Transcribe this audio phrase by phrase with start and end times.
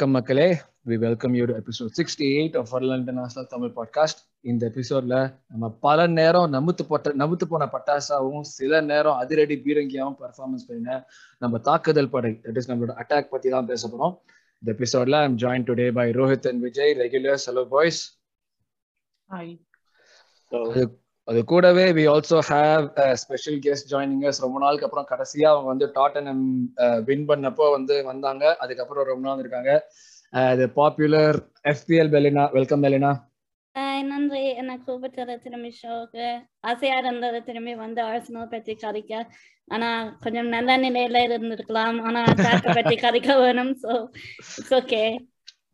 [0.00, 0.60] வணக்கம் மக்களே.
[0.86, 6.06] We welcome you episode sixty eight of வரல இன்டர்நேஷனல் தமிழ் பாட்காஸ்ட் இந்த எபிசோட்ல நம்ம பல
[6.06, 11.06] நேரம் நமுத்து போட்ட நமுத்து போன பட்டாசாவும் சில நேரம் அதிரடி பீரங்கியாவும் பர்ஃபார்மன்ஸ் பண்ணின
[11.38, 14.16] நம்ம தாக்குதல் படை தட் இஸ் நம்மளோட அட்டாக் பத்தி தான் பேச போறோம்.
[14.62, 18.18] இந்த எபிசோட்ல I'm join today by Rohit and Vijay regular hello boys
[21.30, 22.84] அது கூடவே we also have
[23.22, 26.44] special guest joining as ரொம்ப நாளுக்கு அப்புறம் கடைசியா அவங்க வந்து டாட்டனம்
[27.08, 28.44] வின் பண்ணப்போ வந்து வந்தாங்க.
[28.64, 29.72] அதுக்கப்புறம் ரொம்ப நாள் இருக்காங்க.
[30.52, 31.38] அது popular
[31.72, 33.12] EFL Belina welcome Belina
[34.10, 34.42] நன்றி.
[34.60, 36.26] என்ன கூப்பிட்டது திரும்பி ஷோக்கு
[36.70, 37.38] ஆசையா இருந்தது.
[37.48, 39.22] திரும்பி வந்து ஆர்சனல் பற்றி கதைக்க.
[39.74, 39.88] ஆனா
[40.24, 41.98] கொஞ்சம் நல்ல நிலையில இருந்திருக்கலாம்.
[42.08, 42.20] ஆனா
[42.78, 43.72] பற்றி கதைக்க வேணும்.
[43.82, 43.92] ஸோ
[44.58, 45.02] இட்ஸ் ஓகே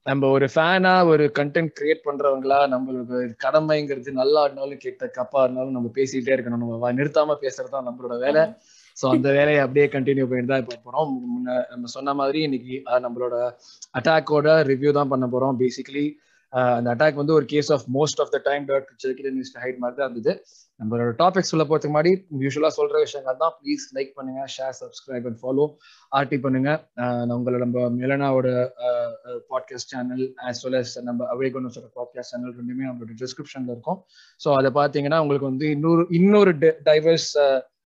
[0.06, 5.88] நம்ம ஒரு ஃபேனா ஒரு கண்டென்ட் கிரியேட் பண்றவங்களா நம்மளுக்கு கடமைங்கிறது நல்லா இருந்தாலும் கெட்ட கப்பா இருந்தாலும் நம்ம
[5.98, 6.62] பேசிட்டே இருக்கணும்.
[6.64, 8.42] நம்ம நிறுத்தாம பேசுறது தான் நம்மளோட வேலை.
[8.96, 11.10] ஸோ அந்த வேலையை அப்படியே கண்டினியூ பண்ணிட்டு தான் இப்போ போறோம்.
[11.32, 13.34] முன்ன நம்ம சொன்ன மாதிரி இன்னைக்கு நம்மளோட
[14.00, 15.58] அட்டாக்கோட ரிவ்யூ தான் பண்ண போறோம்.
[15.62, 16.06] பேசிக்கலி
[16.76, 18.88] அந்த அட்டாக் வந்து ஒரு case of most of the time that
[19.64, 20.34] hype மாதிரி தான் இருந்தது.
[20.80, 22.10] நம்மளோட டாபிக்ஸ் சொல்ல போறதுக்கு முன்னாடி
[22.44, 23.54] யூஸ்வலா சொல்ற விஷயங்கள் தான்.
[23.60, 25.64] ப்ளீஸ் லைக் பண்ணுங்க share subscribe and follow
[26.18, 26.70] RT பண்ணுங்க.
[27.36, 28.48] உங்களை நம்ம மிலனாவோட
[29.52, 33.98] podcast channel as well as நம்ம அவேகோனோஸோட பாட்காஸ்ட் சேனல் ரெண்டுமே நம்மளோட டிஸ்கிரிப்ஷன்ல இருக்கும்.
[34.44, 36.54] ஸோ அதை பார்த்தீங்கன்னா உங்களுக்கு வந்து இன்னொரு இன்னொரு
[36.90, 37.30] டைவர்ஸ்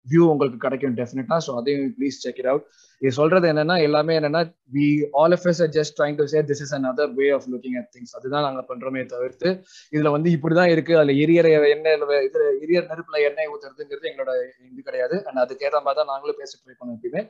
[0.05, 2.65] வியூ உங்களுக்கு கிடைக்கும் டெஃபினட்டா ஸோ அதையும் ப்ளீஸ் செக் இட் அவுட்
[3.01, 4.41] இது சொல்றது என்னன்னா எல்லாமே என்னன்னா
[4.75, 4.85] we
[5.19, 8.13] all of us just trying to say this is another way of looking at things
[8.17, 9.49] அதுதான் நாங்க பண்றோமே தவிர்த்து
[9.93, 10.93] இதுல வந்து இப்படிதான் இருக்கு.
[10.99, 11.97] அதுல எரியற எண்ணெய்
[12.27, 14.33] இதுல எரியர் நெருப்புல எண்ணெய் ஊத்துறதுங்கிறது எங்களோட
[14.69, 15.17] இது கிடையாது.
[15.27, 17.23] அண்ட் அதுக்கேற்ற மாதிரி தான் நாங்களும் பேச ட்ரை பண்ணோம் எப்பயுமே.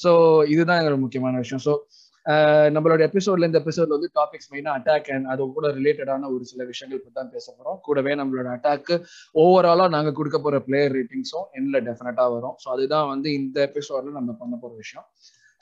[0.00, 0.10] ஸோ
[0.54, 1.64] இதுதான் எங்களோட முக்கியமான விஷயம்.
[1.66, 1.74] ஸோ
[2.74, 7.00] நம்மளோட எபிசோட்ல இந்த எபிசோட்ல வந்து டாபிக்ஸ் மெயினா அட்டாக் அண்ட் அது கூட ரிலேட்டடான ஒரு சில விஷயங்கள்
[7.02, 7.78] பத்தி தான் பேச போறோம்.
[7.86, 8.94] கூடவே நம்மளோட அட்டாக்கு
[9.42, 12.56] ஓவராலா நாங்க கொடுக்க போற பிளேயர் ரேட்டிங்ஸும் எண்ணில் டெஃபினட்டா வரும்.
[12.62, 15.06] ஸோ அதுதான் வந்து இந்த எபிசோட்ல நம்ம பண்ண போற விஷயம்.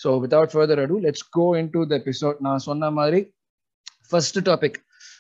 [0.01, 3.21] So without further ado let's go into the episode நான் சொன்ன மாதிரி
[4.11, 4.79] ஃபர்ஸ்ட் டாபிக்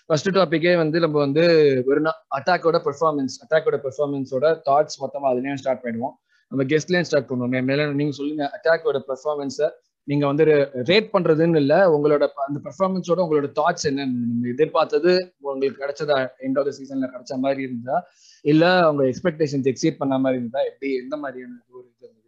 [0.09, 1.45] ஃபர்ஸ்ட் டாபிக்கே வந்து நம்ம வந்து
[1.87, 6.15] வெறும் அட்டாக்கோட பெர்ஃபார்மன்ஸ் அட்டாக்கோட பெர்ஃபார்மன்ஸோட தாட்ஸ் மொத்தமாக அதுலேயும் ஸ்டார்ட் பண்ணிடுவோம்.
[6.53, 7.55] நம்ம கெஸ்ட்லேயும் ஸ்டார்ட் பண்ணுவோம்.
[7.71, 9.69] மேலே நீங்கள் சொல்லுங்க அட்டாக்கோட பெர்ஃபார்மன்ஸை
[10.09, 10.45] நீங்க வந்து
[10.89, 15.13] ரேட் பண்றதுன்னு இல்ல உங்களோட அந்த பெர்ஃபார்மன்ஸோட உங்களோட தாட்ஸ் என்ன நீங்க எதிர்பார்த்தது
[15.45, 16.17] உங்களுக்கு கிடைச்சதா
[16.47, 17.97] எண்ட் ஆஃப் த சீசன்ல கிடைச்ச மாதிரி இருந்தா
[18.45, 22.21] இல்ல உங்க எக்ஸ்பெக்டேஷன்ஸ் எக்ஸீட் பண்ண மாதிரி இருந்தா எப்படி எந்த மாதிரியான ஒரு இது இருந்தது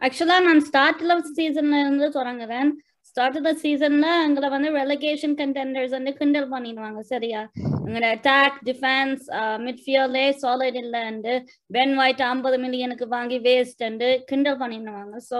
[0.00, 2.72] ஆக்சுவலா நான் ஸ்டார்ட்ல சீசன்ல இருந்து தொடங்குறேன்
[3.08, 7.40] ஸ்டார்ட் ஆஃப் சீசன்ல எங்களை வந்து ரெலகேஷன் கண்டெண்டர்ஸ் வந்து கிண்டல் பண்ணிடுவாங்க சரியா?
[7.78, 9.22] எங்களோட அட்டாக் டிஃபென்ஸ்
[9.66, 11.34] மிட்ஃபீல்டே சாலிட் இல்லைண்டு
[11.70, 13.84] பென் ஒயிட் ஐம்பது மில்லியனுக்கு வாங்கி வேஸ்ட்
[14.30, 15.14] கிண்டல் பண்ணிடுவாங்க.
[15.30, 15.38] ஸோ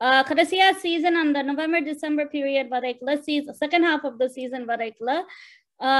[0.00, 5.12] கடைசியா சீசன் அந்த November December period வரைக்குல season second half of the season வரைக்குல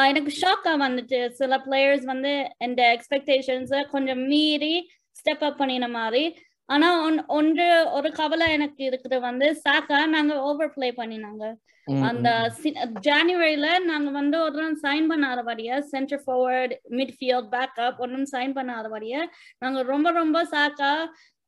[0.04, 4.74] எனக்கு ஷாக்கா வந்துட்டு சில பிளேயர்ஸ் வந்து இந்த எக்ஸ்பெக்டேஷன்ஸை கொஞ்சம் மீறி
[5.16, 6.24] ஸ்டெப் அப் பண்ணின மாதிரி.
[6.68, 11.44] ஆனா ஒன்று ஒரு கவலை எனக்கு இருக்குது வந்து சாக்கா நாங்க ஓவர் பிளே பண்ணினாங்க
[11.86, 12.52] அந்த
[13.00, 19.28] ஜானுவரியில நாங்க வந்து ஒரு சைன் பண்ணாத வழிய சென்டர் ஃபார்வர்ட் மிட்ஃபீல்ட் பேக்கப் ஒன்றும் சைன் பண்ணாத வழிய
[19.58, 20.92] நாங்க ரொம்ப ரொம்ப சாக்கா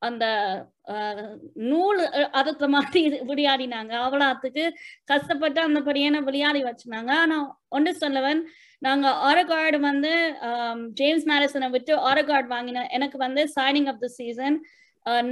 [0.03, 0.25] அந்த
[1.70, 2.00] நூல்
[2.41, 3.00] அறுத்த மாதிரி
[3.31, 3.92] விளையாடினாங்க.
[4.06, 4.64] அவளாத்துக்கு
[5.04, 7.10] கஷ்டப்பட்டு அந்த படியான விளையாடி வச்சுனாங்க.
[7.25, 7.38] ஆனா
[7.76, 8.41] ஒன்று சொல்லவன்
[8.87, 10.12] நாங்க ஆரகார்டு வந்து
[11.00, 14.58] ஜேம்ஸ் மேரிசனை விட்டு ஆரகார்டு வாங்கின எனக்கு வந்து சைனிங் ஆஃப் த சீசன்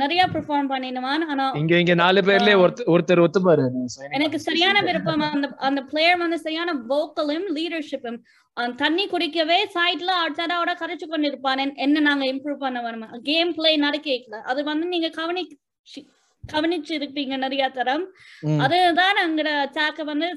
[0.00, 2.56] நிறைய பெர்ஃபார்ம் பண்ணிடுவான் ஆனா இங்க இங்க நாலு பேர்லயே
[2.94, 3.64] ஒருத்தர் ஒத்துப்பாரு.
[4.18, 5.24] எனக்கு சரியான விருப்பம்.
[5.28, 8.18] அந்த அந்த பிளேயர் வந்து சரியான வோக்கலும் லீடர்ஷிப்பும்
[8.78, 13.08] தண்ணி குடிக்கவே சைட்ல அடுத்தடாவோட கரைச்சு கொண்டு இருப்பான் என்ன நாங்க இம்ப்ரூவ் பண்ண வேணுமா?
[13.22, 15.42] கேம் பிளே நடக்கல அது வந்து நீங்க கவனி
[16.44, 18.04] கவனிச்சு இருப்பீங்க நிறைய தரம்.
[18.64, 20.28] அதுதான் அங்க அட்டாக்க வந்து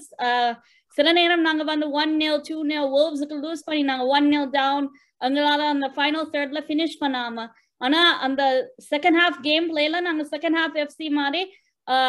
[0.98, 4.88] சில நேரம் நாங்க வந்து ஒன் நெல் டூ நெல் ஓவ்ஸுக்கு லூஸ் பண்ணி நாங்க ஒன் நெல் டவுன்
[5.22, 7.46] எங்களால அந்த ஃபைனல் தேர்ட்ல ஃபினிஷ் பண்ணாம
[7.82, 8.44] ஆனா அந்த
[8.92, 11.42] செகண்ட் ஹாஃப் கேம் பிளேல நாங்க செகண்ட் ஹாஃப் எஃப்சி மாதிரி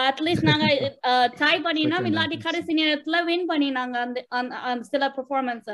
[0.08, 0.66] அட்லீஸ்ட் நாங்க
[1.38, 3.96] ட்ரை பண்ணினா இல்லாட்டி கடைசி நேரத்துல வின் பண்ணினாங்க
[4.40, 5.70] அந்த சில பெர்ஃபார்மன்ஸ்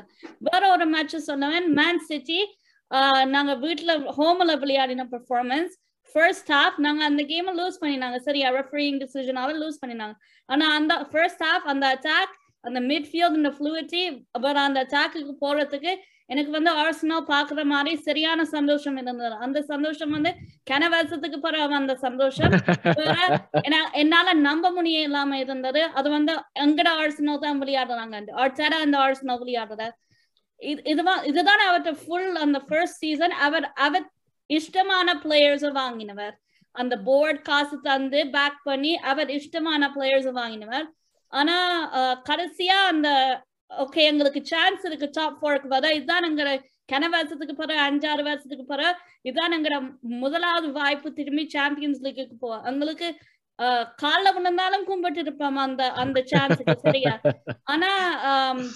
[0.49, 2.41] வேற ஒரு மேட்ச் சொன்னவன் மேன் சிட்டி
[3.35, 5.75] நாங்க வீட்டுல ஹோம்ல விளையாடின பெர்ஃபார்மன்ஸ்
[6.15, 8.19] ஃபர்ஸ்ட் ஹாஃப் நாங்க அந்த கேம் லூஸ் பண்ணினாங்க.
[8.27, 10.15] சரியா ரெஃபரிங் டிசிஷனால லூஸ் பண்ணினாங்க.
[10.49, 12.35] ஆனா அந்த ஃபர்ஸ்ட் ஹாஃப் அந்த அட்டாக்
[12.65, 14.05] அந்த மிட்ஃபீல்ட் இந்த ஃப்ளூயிட்டி
[14.37, 15.93] அப்புறம் அந்த அட்டாக்கு போறதுக்கு
[16.33, 19.37] எனக்கு வந்து ஆர்சனல் பாக்குற மாதிரி சரியான சந்தோஷம் இருந்தது.
[19.47, 20.31] அந்த சந்தோஷம் வந்து
[20.71, 22.55] கனவாசத்துக்கு பிறகு அந்த சந்தோஷம்.
[24.03, 25.83] என்னால நம்ப முடிய இல்லாம இருந்தது.
[25.99, 26.35] அது வந்து
[26.65, 28.25] எங்கட ஆர்சனல் தான் விளையாடுறாங்க.
[28.43, 29.89] ஆர்ச்சேடா அந்த ஆர்சனல் விளையாடுற.
[30.93, 34.07] இதுதான் இதுதான் அவர்கிட்ட ஃபுல் அந்த ஃபர்ஸ்ட் சீசன் அவர் அவர்
[34.51, 36.35] இஷ்டமான பிளேயர்ஸ் வாங்கினவர்.
[36.75, 40.87] அந்த போர்ட் காசு தந்து பேக் பண்ணி அவர் இஷ்டமான பிளேயர்ஸ் வாங்கினவர்.
[41.33, 41.57] ஆனா
[42.29, 43.09] கடைசியா அந்த
[43.71, 45.87] ஓகே எங்களுக்கு சான்ஸ் இருக்கு டாப் ஃபோருக்கு வர.
[45.95, 46.51] இதுதான் எங்கிற
[46.93, 48.91] கன வருஷத்துக்கு பிறகு அஞ்சாறு வருஷத்துக்கு பிறகு
[49.23, 49.77] இதுதான் எங்கிற
[50.23, 53.09] முதலாவது வாய்ப்பு திரும்பி சாம்பியன்ஸ் லீக்கு போவோம் எங்களுக்கு
[53.99, 57.13] கால விழுந்தாலும் கும்பிட்டு இருப்போம் அந்த அந்த சான்ஸுக்கு சரியா?
[57.65, 57.91] ஆனா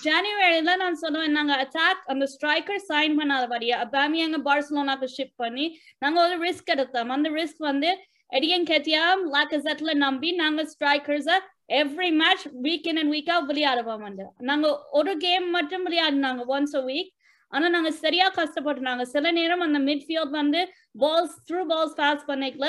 [0.04, 5.66] ஜனவரில நான் சொல்லுவேன் நாங்க அட்டாக் அந்த ஸ்ட்ரைக்கர் சைன் பண்ணாத வழியா அபாமியாங்க பார்சலோனாக்கு ஷிப் பண்ணி
[5.98, 7.12] நாங்க ஒரு ரிஸ்க் எடுத்தோம்.
[7.16, 7.90] அந்த ரிஸ்க் வந்து
[8.32, 11.36] எடியன் கேட்டியாம் லாக்கசெட்ல நம்பி நாங்க ஸ்ட்ரைக்கர்ஸை
[11.70, 14.24] எவ்ரி மேட்ச் வீக்கெண்ட் அண்ட் வீக்கா விளையாடுவோம் வந்து.
[14.48, 17.10] நாங்க ஒரு கேம் மட்டும் விளையாடினாங்க ஒன்ஸ் அ வீக்
[17.52, 19.04] ஆனா நாங்க சரியா கஷ்டப்பட்டுனாங்க.
[19.14, 20.60] சில நேரம் அந்த மிட்ஃபீல்ட் வந்து
[20.98, 22.66] பால்ஸ் த்ரூ பால்ஸ் பாஸ் பண்ணிக்கல.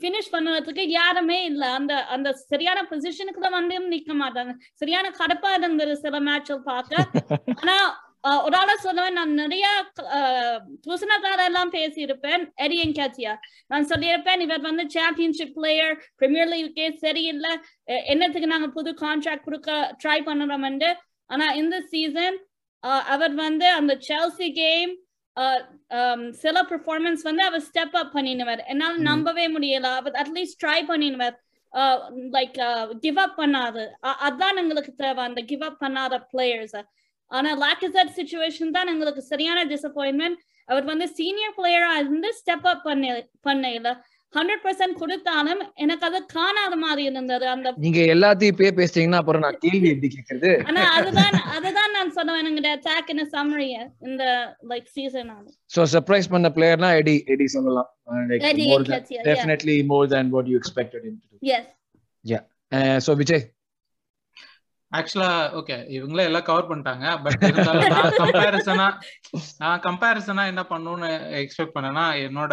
[0.00, 1.64] ஃபினிஷ் பண்ணுறதுக்கு யாருமே இல்ல.
[1.78, 4.52] அந்த அந்த சரியான பொசிஷனுக்கு தான் வந்து நிக்க மாட்டாங்க.
[4.80, 7.04] சரியான கடப்பா இருந்தது சில மேட்சில் பார்க்க.
[7.62, 7.76] ஆனா
[8.44, 9.66] ஒரு ஆள சொல்லுவேன் நான் நிறைய
[10.86, 12.42] துசனக்கார எல்லாம் பேசியிருப்பேன்.
[12.66, 13.32] எரியன் கேத்தியா
[13.72, 17.52] நான் சொல்லியிருப்பேன் இவர் வந்து சாம்பியன்ஷிப் பிளேயர் பிரீமியர் லீக்கே சரியில்லை.
[18.12, 19.70] என்னத்துக்கு நாங்க புது கான்ட்ராக்ட் கொடுக்க
[20.04, 20.90] ட்ரை பண்ணுறோம்னு
[21.30, 22.38] ஆனா இந்த சீசன்
[23.14, 24.94] அவர் வந்து அந்த செல்சி கேம்
[26.42, 28.60] சில பெர்ஃபார்மன்ஸ் வந்து அவர் ஸ்டெப் அப் பண்ணினவர்.
[28.72, 29.88] என்னால் நம்பவே முடியல.
[30.00, 31.36] அவர் அட்லீஸ்ட் ட்ரை பண்ணினவர்.
[32.34, 32.58] லைக்
[33.04, 33.84] கிவ் அப் பண்ணாது.
[34.26, 36.76] அதான் எங்களுக்கு தேவை அந்த கிவ் அப் பண்ணாத பிளேயர்ஸ்
[37.34, 43.14] ஆனா லாக்கசட் சுச்சுவேஷன் தான் எங்களுக்கு சரியான டிசப்பாயின்மெண்ட் அவர் வந்து சீனியர் பிளேயரா இருந்து ஸ்டெப் அப் பண்ண
[43.46, 43.90] பண்ணல
[44.34, 49.60] ஹண்ட்ரட் பர்சன்ட் கொடுத்தாலும் எனக்கு அது காணாத மாதிரி இருந்தது அந்த நீங்க எல்லாத்தையும் இப்பயே பேசிட்டீங்கன்னா அப்புறம் நான்
[49.64, 53.68] கேள்வி எப்படி கேக்குறது ஆனா அதுதான் அதுதான் நான் சொல்லுவேன் எங்க அட்டாக் இன் சம்மரி
[54.08, 54.24] இந்த
[54.72, 55.30] லைக் சீசன்
[55.70, 57.88] சோ சர்ப்ரைஸ் பண்ண பிளேயர்னா எடி எடி சொல்லலாம்.
[58.64, 58.88] More.
[59.28, 61.38] Definitely more than what you expected him to do.
[61.44, 61.64] Yes.
[63.06, 63.44] So Vijay
[64.94, 65.28] ஆக்சுவலா
[65.60, 67.06] ஓகே இவங்களே எல்லாம் கவர் பண்ணிட்டாங்க.
[67.24, 68.86] பட் இருந்தாலும் நான் கம்பேரிசனா
[69.62, 71.10] நான் கம்பேரிசனா என்ன பண்ணணும்னு
[71.42, 72.52] எக்ஸ்பெக்ட் பண்ணேன்னா என்னோட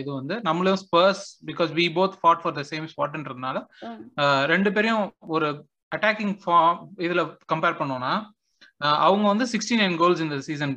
[0.00, 3.56] இது வந்து நம்மளும் Spurs because we both fought for the same ஸ்பாட்ன்றதுனால
[4.52, 5.04] ரெண்டு பேரையும்
[5.36, 5.48] ஒரு
[5.92, 7.22] அட்டாக்கிங் ஃபார்ம் இதுல
[7.52, 8.14] கம்பேர் பண்ணோம்னா
[9.06, 10.74] அவங்க வந்து சிக்ஸ்டி நைன் கோல்ஸ் இந்த சீசன்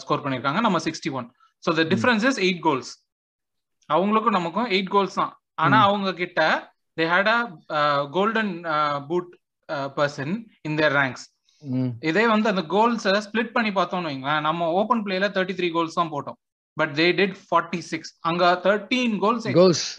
[0.00, 0.60] ஸ்கோர் பண்ணிருக்காங்க.
[0.66, 1.28] நம்ம sixty one
[1.64, 2.90] so the difference is eight goals
[3.90, 5.32] அவங்களுக்கும் நமக்கும் எயிட் கோல்ஸ் தான்.
[5.62, 5.76] ஆனா.
[5.88, 6.40] அவங்க கிட்ட
[6.96, 7.38] they had a
[8.16, 8.52] golden
[9.08, 9.30] boot
[9.96, 10.34] person
[10.64, 11.24] in their ranks
[12.08, 16.12] இதே வந்து அந்த கோல்ஸை ஸ்பிளிட் பண்ணி பார்த்தோம்னு வைங்களேன் நம்ம ஓப்பன் பிளேல தேர்ட்டி த்ரீ கோல்ஸ் தான்
[16.12, 16.38] போட்டோம்.
[16.76, 19.46] But they did forty six அங்க தேர்ட்டீன் கோல்ஸ்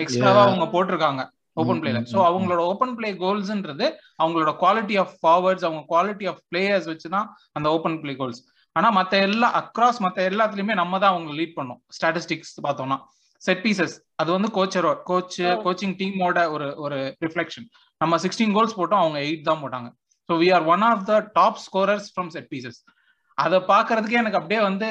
[0.03, 1.23] எக்ஸ்ட்ராவா அவங்க போட்டிருக்காங்க
[1.57, 3.85] ஓப்பன் ம், பிளேல ஸோ அவங்களோட ஓப்பன் பிளே கோல்ஸ்ன்றது
[4.19, 8.41] அவங்களோட குவாலிட்டி ஆஃப் ஃபார்வர்ட்ஸ் அவங்க குவாலிட்டி ஆஃப் பிளேயர்ஸ் வச்சு தான் அந்த ஓப்பன் பிளே கோல்ஸ்
[8.75, 11.79] ஆனா மத்த எல்லா அக்ராஸ் மத்த எல்லாத்துலயுமே நம்ம தான் அவங்க லீட் பண்ணோம்.
[11.95, 12.97] ஸ்டாட்டிஸ்டிக்ஸ் பார்த்தோம்னா.
[13.41, 15.39] செட் பீசஸ் அது வந்து கோச்சரோ கோச்.
[15.65, 17.67] கோச்சிங் டீமோட ஒரு ஒரு ரிஃப்ளெக்ஷன்
[18.01, 19.89] நம்ம சிக்ஸ்டீன் கோல்ஸ் போட்டோம் அவங்க எயிட் தான் போட்டாங்க.
[20.29, 22.79] So we are one of the top scorers from set pieces
[23.37, 24.87] அதை பாக்குறதுக்கே எனக்கு அப்படியே வந்து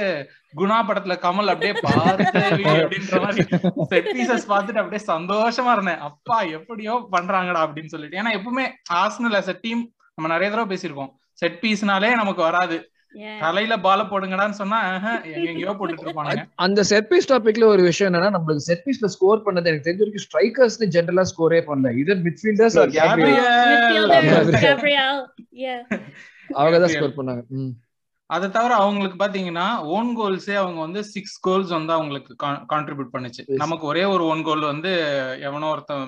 [0.61, 2.43] குணா படத்துல கமல் அப்படியே பார்த்து
[2.75, 3.43] அப்படின்ற மாதிரி
[3.91, 6.03] செட் பீசஸ் பார்த்துட்டு அப்படியே சந்தோஷமா இருந்தேன்.
[6.09, 8.19] அப்பா எப்படியோ பண்றாங்கடா அப்படின்னு சொல்லிட்டு.
[8.21, 8.65] ஏன்னா எப்பவுமே
[9.01, 9.83] ஆர்சனல் as a டீம்
[10.15, 11.11] நம்ம நிறைய தடவை பேசியிருக்கோம்.
[11.43, 12.79] செட் பீஸ்னாலே நமக்கு வராது.
[13.41, 18.31] தலையில பால போடுங்கடான்னு சொன்னா ஆஹா, எங்கெங்கயோ போட்டுட்டு இருப்பானுங்க அந்த செட் பீஸ் டாபிக்ல ஒரு விஷயம் என்னன்னா
[18.35, 21.93] நம்மளுக்கு செட் பீஸ்ல ஸ்கோர் பண்ணது எனக்கு தெரிஞ்ச வரைக்கும் ஸ்ட்ரைக்கர்ஸ் ஜென்ரலா ஸ்கோரே பண்ணல.
[22.03, 22.77] இதர் மிட்ஃபீல்டர்ஸ்.
[26.57, 26.93] அவங்க தான்.
[26.95, 27.43] ஸ்கோர் பண்ணாங்க.
[28.31, 32.33] அதை தவிர அவங்களுக்கு பாத்தீங்கன்னா ஓன் கோல்ஸே அவங்க வந்து சிக்ஸ் கோல்ஸ் வந்து அவங்களுக்கு
[32.73, 33.43] கான்ட்ரிபியூட் பண்ணுச்சு.
[33.63, 34.91] நமக்கு ஒரே ஒரு ஓன் கோல் வந்து
[35.49, 36.05] எவனோ ஒருத்தன்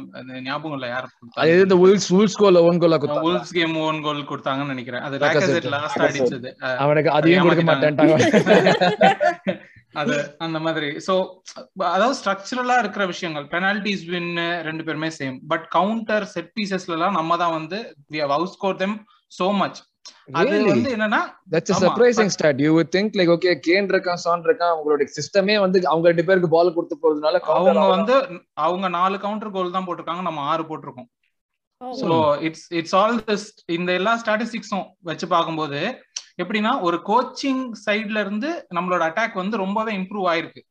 [0.49, 1.09] ஞாபகம் இல்ல யாரு
[1.43, 2.99] அது இந்த உல்ஸ் உல்ஸ் கோல ஓன் கோலா
[3.29, 5.05] உல்ஸ் கேம் ஓன் கோல் கொடுத்தாங்கன்னு நினைக்கிறேன்.
[5.09, 5.19] அது.
[5.25, 6.51] லாக்கசெட் லாஸ்ட் அடிச்சது.
[6.85, 8.17] அவனுக்கு அதையும் கொடுக்க மாட்டேன்ட்டாங்க.
[10.01, 10.89] அது அந்த மாதிரி.
[11.07, 11.15] சோ
[11.95, 14.29] அதாவது ஸ்ட்ரக்சரலா இருக்கிற விஷயங்கள் பெனால்டிஸ் வின்
[14.69, 17.79] ரெண்டு பேருமே சேம் பட் கவுண்டர் செட் பீசஸ்ல எல்லாம் நம்ம தான் வந்து
[18.13, 18.95] we have out score them
[19.39, 19.81] so much
[20.41, 20.57] அது?
[20.71, 21.21] வந்து என்னன்னா
[21.55, 26.09] that's surprising start you think like okay Kane இருக்கான் சான் இருக்கான் அவங்களோட சிஸ்டமே வந்து அவங்க
[26.13, 28.17] ரெண்டு பேருக்கு பால் கொடுத்து போறதுனால அவங்க வந்து
[28.67, 31.11] அவங்க நாலு கவுண்டர் கோல் தான் போட்டிருக்காங்க நம்ம ஆறு போட்டிருக்கோம்.
[31.81, 32.09] So
[32.47, 35.81] it's it's all this இந்த எல்லா ஸ்டாட்டிஸ்டிக்ஸும் வச்சு பார்க்கும்போது
[36.43, 40.63] எப்படின்னா ஒரு கோச்சிங் சைட்ல இருந்து நம்மளோட அட்டாக் வந்து ரொம்பவே இம்ப்ரூவ் ஆயிருக்கு.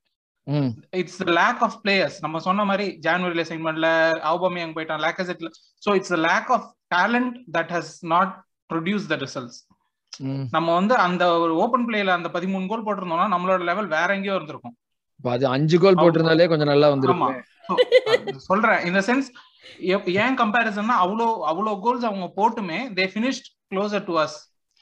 [0.99, 3.87] இட்ஸ் லேக் ஆஃப் பிளேயர்ஸ் நம்ம சொன்ன மாதிரி ஜான்வரில சைன் பண்ணல
[4.29, 5.49] அவுபமியாங் போயிட்டான் லேக்கசெட்ல
[5.83, 8.31] so it's lack of talent that has not
[8.71, 9.59] produce the results
[10.55, 14.75] நம்ம வந்து அந்த ஒரு ஓப்பன் பிளேல அந்த பதிமூணு கோல் போட்டிருந்தோம்னா நம்மளோட லெவல் வேற எங்கேயோ இருந்திருக்கும்.
[15.33, 17.37] அது அஞ்சு கோல் போட்டிருந்தாலே கொஞ்சம் நல்லா வந்திருக்கும்.
[18.49, 18.81] சொல்றேன்.
[18.89, 19.29] இந்த சென்ஸ்
[20.23, 24.37] ஏன் கம்பேரிசன்னா அவ்வளோ அவ்வளோ கோல்ஸ் அவங்க போட்டுமே they finished closer to us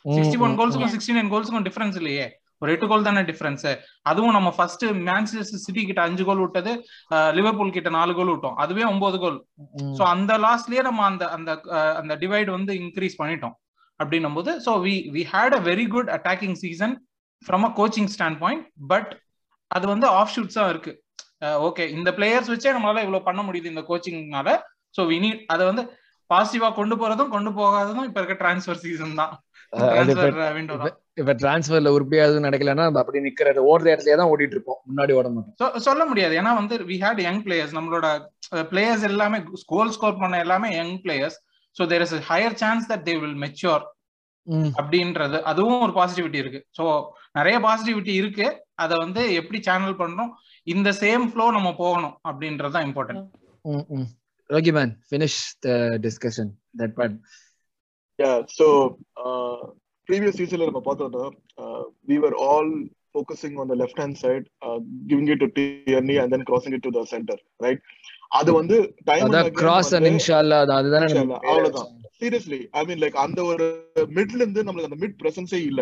[0.06, 2.28] sixty one கோல்ஸுக்கும் sixty nine கோல்ஸுக்கும் டிஃபரன்ஸ் இல்லையே.
[2.62, 3.66] ஒரு எட்டு கோல் தானே டிஃபரன்ஸ்
[4.10, 6.72] அதுவும் நம்ம ஃபர்ஸ்ட் மேன்செஸ்டர் சிட்டி கிட்ட அஞ்சு கோல் விட்டது
[7.38, 8.58] லிவர்பூல் கிட்ட நாலு கோல் விட்டோம்.
[8.64, 9.38] அதுவே ஒன்பது கோல்
[9.98, 11.52] சோ அந்த லாஸ்ட்லயே நம்ம அந்த அந்த
[12.02, 13.56] அந்த டிவைட் வந்து இன்க்ரீஸ் பண்ணிட்டோம்.
[14.00, 16.96] அப்படின்னும் போது so we we had a very good attacking season
[17.46, 19.12] from a coaching standpoint but
[19.72, 20.94] அது வந்து ஆஃப் ஷூட்ஸா இருக்கு
[21.66, 24.50] ஓகே இந்த பிளேயர்ஸ் வச்சே நம்மளால இவ்வளவு பண்ண முடியுது இந்த கோச்சிங்னால
[24.96, 25.84] ஸோ வி நீட் அதை வந்து
[26.30, 29.34] பாசிட்டிவா கொண்டு போறதும் கொண்டு போகாததும் இப்ப இருக்க டிரான்ஸ்ஃபர் சீசன் தான்.
[29.74, 29.86] அது
[30.16, 30.96] டிரான்ஸ்ஃபர் விண்டோ தான்.
[31.18, 35.56] இப்ப டிரான்ஸ்ஃபர்ல உருப்படியா எதுவும் நடக்கலன்னா அப்படி நிக்கிறது ஓடுற இடத்துலயே தான் ஓடிட்டு இருப்போம் முன்னாடி ஓட மாட்டோம்.
[35.62, 36.34] சொ- சொல்ல முடியாது.
[36.42, 38.08] ஏன்னா வந்து வி ஹேட் யங் பிளேயர்ஸ் நம்மளோட
[38.72, 39.40] பிளேயர்ஸ் எல்லாமே
[39.74, 41.38] கோல் ஸ்கோர் பண்ண எல்லாமே young players
[41.78, 43.86] so there is higher chance that they will mature.
[44.80, 46.84] அப்படின்றது அதுவும் ஒரு பாசிட்டிவிட்டி இருக்கு ஸோ
[47.36, 48.46] நிறைய பாசிட்டிவிட்டி இருக்கு
[48.84, 50.30] அதை வந்து எப்படி சேனல் பண்றோம்
[50.68, 53.26] இந்த சேம் ஃப்ளோ நம்ம போகணும் அப்படின்றது தான் இம்பார்ட்டன்ட்
[53.66, 54.08] ம், ம்.
[54.50, 56.46] Rocky man, finish the discussion.
[56.74, 57.14] That part.
[58.20, 58.66] Yeah, so
[59.24, 59.58] uh,
[60.10, 61.26] previous season நம்ம பார்த்தோம்னா
[61.58, 62.70] uh, we were all
[63.18, 66.84] focusing on the left hand side, uh, giving it to Tierney and then crossing it
[66.84, 67.80] to the center, right?
[68.30, 69.60] அது வந்து and வந்து-
[70.12, 71.08] inshallah அது- அதுதானே
[71.44, 71.90] அவ்வளவுதான்.
[72.22, 73.66] Seriously ஐ mean like அந்த ஒரு
[74.16, 75.82] மிட்ல இருந்து நம்மளுக்கு அந்த மிட் பிரசன்ஸே இல்ல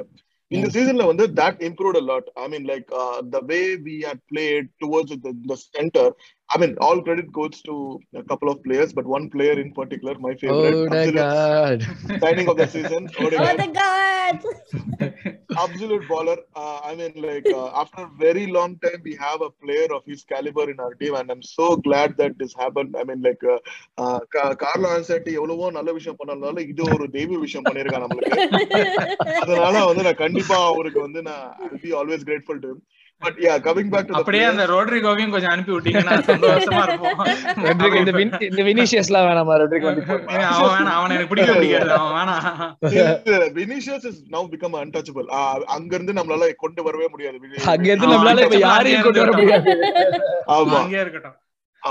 [0.51, 2.89] இந்த சீசன்ல வந்து that improved a lot I mean like
[3.31, 6.05] the way we had played towards the, the center
[6.49, 7.75] i mean all credit goes to
[8.13, 11.81] a couple of players but one player in particular my favorite absolute Odegaard.
[12.19, 14.37] signing of the season Oh Odegaard, the god!
[15.57, 19.51] absolute baller uh, i mean like uh, after a very long time we have a
[19.63, 23.05] player of his caliber in our team and i'm so glad that this happened i
[23.09, 23.59] mean like uh,
[23.97, 28.37] uh, Ka- Carlo Ancelotti எவ்வளவோ நல்ல விஷயம் பண்ணனால இது ஒரு தெய்வ விஷயம் பண்ணிருக்கான் நம்மளுக்கு
[29.41, 31.47] அதனால வந்து நான் கண்டிப்பா அவருக்கு வந்து நான்
[31.83, 32.71] be always grateful to
[33.23, 37.19] but yeah coming back to அப்படியே அந்த ரோட்ரிகோவையும் கொஞ்சம் அனுப்பி விட்டீங்கன்னா சந்தோஷமா இருப்போம்
[37.67, 38.11] Rodrigo, இந்த
[38.49, 39.53] இந்த வினிஷியஸ்லாம் வேணாமா?
[39.61, 40.03] Rodrigo வந்து
[40.49, 40.97] அவன் வேணாம்.
[40.97, 42.49] அவனை எனக்கு பிடிக்க பிடிக்காது அவன் வேணாம்.
[43.59, 45.29] Vinicius is now become untouchable
[45.77, 47.63] அங்க இருந்து நம்மளால கொண்டு வரவே முடியாது.
[47.75, 49.73] அங்க இருந்து நம்மளால இப்ப யாரையும் கொண்டு வர முடியாது.
[50.57, 50.77] ஆமா.
[50.83, 51.39] அங்கேயே இருக்கட்டும்.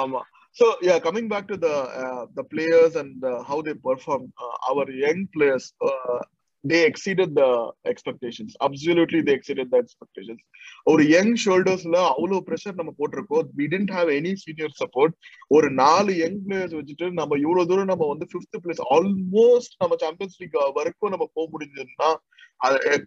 [0.02, 0.23] ஆமா.
[0.59, 4.57] So yeah coming back to the uh, the players and uh, how they perform uh,
[4.69, 6.19] our young players uh,
[6.64, 7.44] they exceeded the
[7.90, 10.42] expectations absolutely they exceeded the expectations
[10.87, 15.14] ஒரு யங் ஷோல்டர்ஸ்ல அவ்வளோ ப்ரெஷர் நம்ம போட்டிருக்கோம் we didn't have any senior support
[15.50, 20.38] ஒரு நாலு young players வச்சுட்டு நம்ம இவ்வளோ தூரம் நம்ம வந்து ஃபிஃப்த் பிளேஸ் ஆல்மோஸ்ட் நம்ம சாம்பியன்ஸ்
[20.42, 22.11] லீக் வரைக்கும் நம்ம போக முடிஞ்சதுன்னா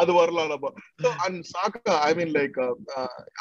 [0.00, 2.58] அது வரலாம் நம்ம So, and சாக்கா ஐ மீன் லைக்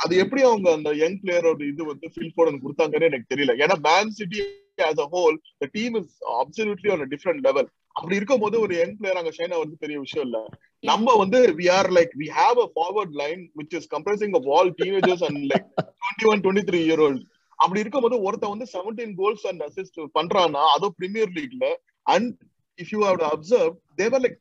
[0.04, 4.14] அது எப்படி அவங்க அந்த யங் பிளேயரோட இது வந்து ஃபில் போர்டன் கொடுத்தாங்கன்னு எனக்கு தெரியல ஏன்னா Man
[4.20, 4.40] City
[4.78, 6.12] as a whole the team is
[6.42, 10.38] absolutely on different level அப்படி இருக்கும்போது ஒரு யங் பிளேயர் அங்க ஷைன் ஆகிறது பெரிய விஷயம் இல்ல.
[10.84, 14.72] நம்ம வந்து we are like we have a forward line which is comprising of all
[14.80, 17.24] teenagers and like twenty one twenty three year old
[17.60, 21.66] அப்படி இருக்கும்போது ஒருத்தன் வந்து செவன்டீன் கோல்ஸ் அண்ட் அசிஸ்ட் பண்றான்னா அதுவும் premier லீக்ல
[22.06, 22.32] and
[22.80, 24.38] if you have observe there were like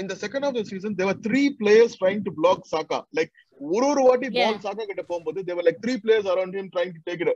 [0.00, 2.98] in the second half of the season, there were three players trying to block Saka.
[3.12, 4.28] Like ஒரு ஒரு வாட்டி.
[4.36, 7.32] Ball Saka கிட்ட போகும்போது there were like three players around him trying to take it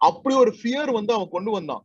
[0.00, 1.84] அப்படி ஒரு fear வந்து அவன் கொண்டு வந்தான்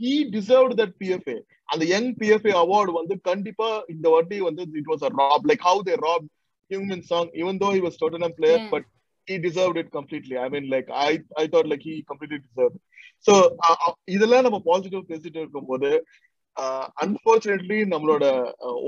[0.00, 1.36] ஹீ டிசர்வ் தட் பிஎஃப்ஏ
[1.68, 5.80] அந்த யங் பிஎஃப்ஏ அவார்டு வந்து கண்டிப்பா இந்த வாட்டி வந்து it was a rob like how
[5.88, 6.26] they rob
[6.70, 8.62] human Son even though he was Tottenham player.
[8.74, 8.86] But
[9.28, 10.38] he deserved it completely.
[10.38, 12.82] I mean, like I, I thought like he completely deserved it.
[13.24, 15.90] So uh, uh, இதெல்லாம் நம்ம positive பேசிட்டு இருக்கும்போது
[16.96, 18.24] unfortunately நம்மளோட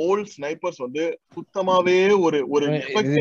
[0.04, 1.04] volt snipers வந்து
[1.36, 2.66] சுத்தமாவே ஒரு ஒரு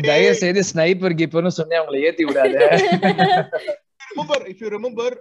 [0.08, 2.54] தயவு செய்து ஸ்னைப்பர் கீப்பர்னு சொன்னே அவங்களை ஏத்தி விடாத
[4.10, 5.14] remember if you remember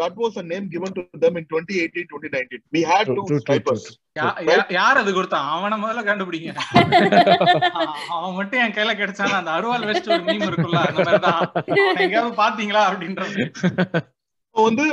[0.00, 3.82] that was a name given to them in 2018 2019 we had two snipers.
[4.78, 5.48] யார் அது கொடுத்தான்?
[5.54, 6.52] அவனை முதல்ல கண்டுபிடிங்க.
[8.16, 9.36] அவன் மட்டும் என் கையில கிடைச்சானா?
[9.40, 11.42] அந்த அருவாள் வெஸ்ட் ஒரு மீம் இருக்குல்ல அந்த மாதிரிதான்.
[12.04, 13.42] எங்கேயாவது பாத்தீங்களா அப்படின்றது.
[14.48, 14.84] இப்போ வந்து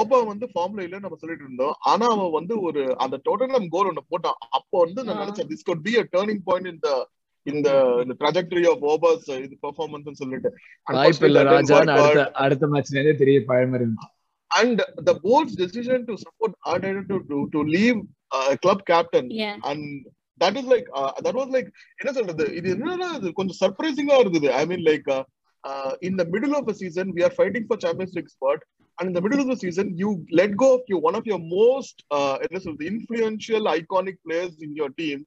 [0.00, 1.74] ஓபா வந்து ஃபார்ம்ல இல்ல நம்ம சொல்லிட்டு இருந்தோம்.
[1.92, 4.38] ஆனா அவன் வந்து ஒரு அந்த டோட்டல் கோல் ஒண்ணு போட்டான்.
[4.58, 5.20] அப்போ வந்து நான்.
[5.22, 6.94] நினைச்சேன் this could be a turning point in the
[7.46, 7.68] இந்த
[8.02, 10.50] இந்த trajectory of ஓபாஸ் இது பெர்ஃபார்மன்ஸ் சொல்லிட்டு
[10.98, 12.24] வாய்ப்பு இல்ல work அடுத்த.
[12.44, 14.08] அடுத்த மேட்ச்ல தெரிய பழமை இருந்துச்சு
[14.50, 14.78] and
[15.08, 17.98] the board's decision to support Arteta to to, to leave
[18.32, 19.56] uh, a club captain Yeah.
[19.70, 19.82] and
[20.40, 21.68] that is like uh, that was like
[22.00, 25.10] என்ன சொல்றது இது என்னன்னா இது கொஞ்சம் சர்ப்ரைசிங்கா இருந்தது I mean like
[26.00, 28.60] in the middle of a season we are fighting for champions league spot
[28.98, 31.40] and in the middle of the season you let go of your one of your
[31.58, 35.26] most uh, என்ன சொல்றது influential iconic players in your team uh,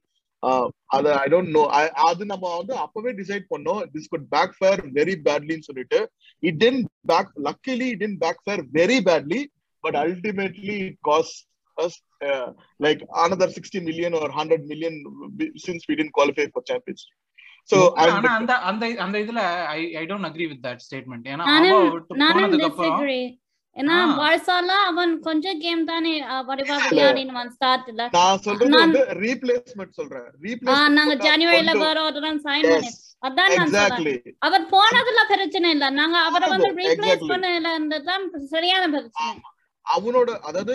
[0.96, 1.62] அது I don't no
[2.08, 6.00] அது நம்ம வந்து அப்பவே decide பண்ணோம் this could backfire very பேட்லின்னு சொல்லிட்டு
[6.42, 6.80] it didn't
[7.12, 9.40] back luckily it didn't backfire very badly
[9.84, 11.40] but ultimately it cost
[11.76, 12.48] us uh,
[12.80, 14.94] like another 60 million or 100 million
[15.56, 17.20] since we didn't qualify for Champions League.
[17.70, 21.44] So and ஆனா அந்த அந்த அந்த இதுல I I don't agree with that statement ஏன்னா
[21.54, 21.72] அவ
[22.10, 23.22] போனதுக்கு அப்புறம் disagree.
[23.76, 23.94] ஏன்னா.
[24.18, 26.12] பார்சால அவன் கொஞ்சம் கேம் தானே
[26.48, 30.28] வடிவா விளையாடினவன் ஸ்டார்ட்ல நான் சொல்றது நான்- வந்து ரீப்ளேஸ்மெண்ட் சொல்றேன்.
[30.92, 32.90] நாங்க ஜனவரில வரோம் சைன் பண்ணி
[33.22, 34.36] அதான் நான் சொல்றேன்.
[34.38, 35.90] அவர் போனதுல பிரச்சனை இல்ல.
[35.90, 37.30] நாங்க அவரை வந்து ரீப்ளேஸ் exactly.
[37.30, 39.40] பண்ணலன்றதுதான் சரியான பிரச்சனை.
[39.86, 40.74] அவனோட அதாவது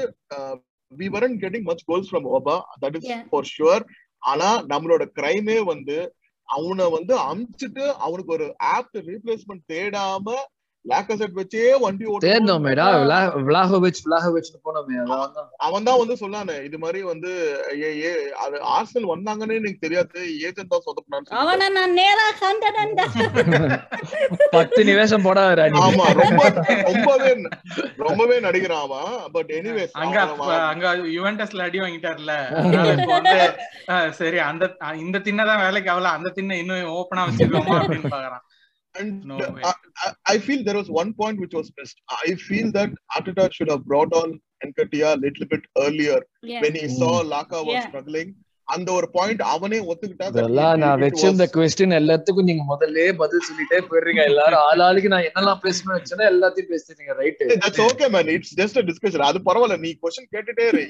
[0.91, 3.23] we weren't getting much goals from Auba that is Yeah.
[3.29, 3.83] For sure
[4.23, 5.97] ஆனா நம்மளோட கிரைமே வந்து
[6.49, 10.35] அவனை வந்து அமிச்சிட்டு அவனுக்கு ஒரு ஆப்ட் ரீப்ளேஸ்மெண்ட் தேடாம
[10.91, 14.95] லேக்கசெட் வச்சே வண்டி தேர்ந்தோமேடா ஓட்டு விலாஹோவிச் விலாஹோவிச் போனோமே.
[15.65, 17.31] அவன் தான் வந்து சொன்னானே இது மாதிரி வந்து
[17.81, 18.11] ஏ ஏ
[18.43, 20.17] அது ஆர்சனல் வந்தாங்கன்னு எனக்கு தெரியாது
[20.47, 22.27] ஏஜென்ட் தான் சொதப்பினான்னு அவனை நான் நேரா
[24.89, 25.25] நிவேஷம்
[25.81, 26.43] ஆமா ரொம்ப
[26.89, 27.31] ரொம்பவே
[28.05, 30.17] ரொம்பவே நடிக்கிறான் அவன் பட் எனிவேஸ் அங்க
[30.71, 32.33] அங்க யுவென்டஸ்ல அடி வாங்கிட்டார்ல.
[34.19, 34.63] சரி அந்த
[34.97, 38.43] இந்த தின்னதான் வேலைக்கு ஆகல அந்த தின்ன இன்னும் ஓப்பனா வச்சிருக்கோமா அப்படின்னு பாக்குறான்.
[38.99, 39.61] And No uh, way.
[39.63, 39.73] I,
[40.05, 41.97] I- I feel there was one point which was missed.
[42.25, 44.29] I feel that Ateta should have brought on
[44.61, 46.61] Enkatia a little bit earlier Yeah.
[46.61, 47.89] when he saw Laka was Yeah.
[47.89, 48.29] struggling.
[48.67, 50.25] அந்த ஒரு point அவனே ஒத்துக்கிட்டா
[50.81, 55.95] நான் வச்சிருந்த question எல்லாத்துக்கும் நீங்க முதல்ல பதில் சொல்லிட்டே போயிடுறீங்க எல்லாரும் ஆள் ஆளுக்கு நான் என்னெல்லாம் பேசணும்னு
[55.97, 60.29] வச்சேன்னா எல்லாத்தையும் பேசுறீங்க right that's okay man it's just a discussion அது பரவாயில்ல நீ கொஸ்டின்
[60.35, 60.83] கேட்டுட்டே இரு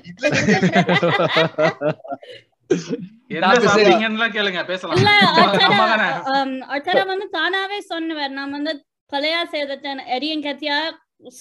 [7.11, 8.31] வந்து தானாவே சொன்னவர்.
[8.37, 8.73] நான் வந்து
[9.11, 10.77] பழைய செய்தேன் எரியும் கத்தியா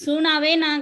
[0.05, 0.81] சூனாவே நான்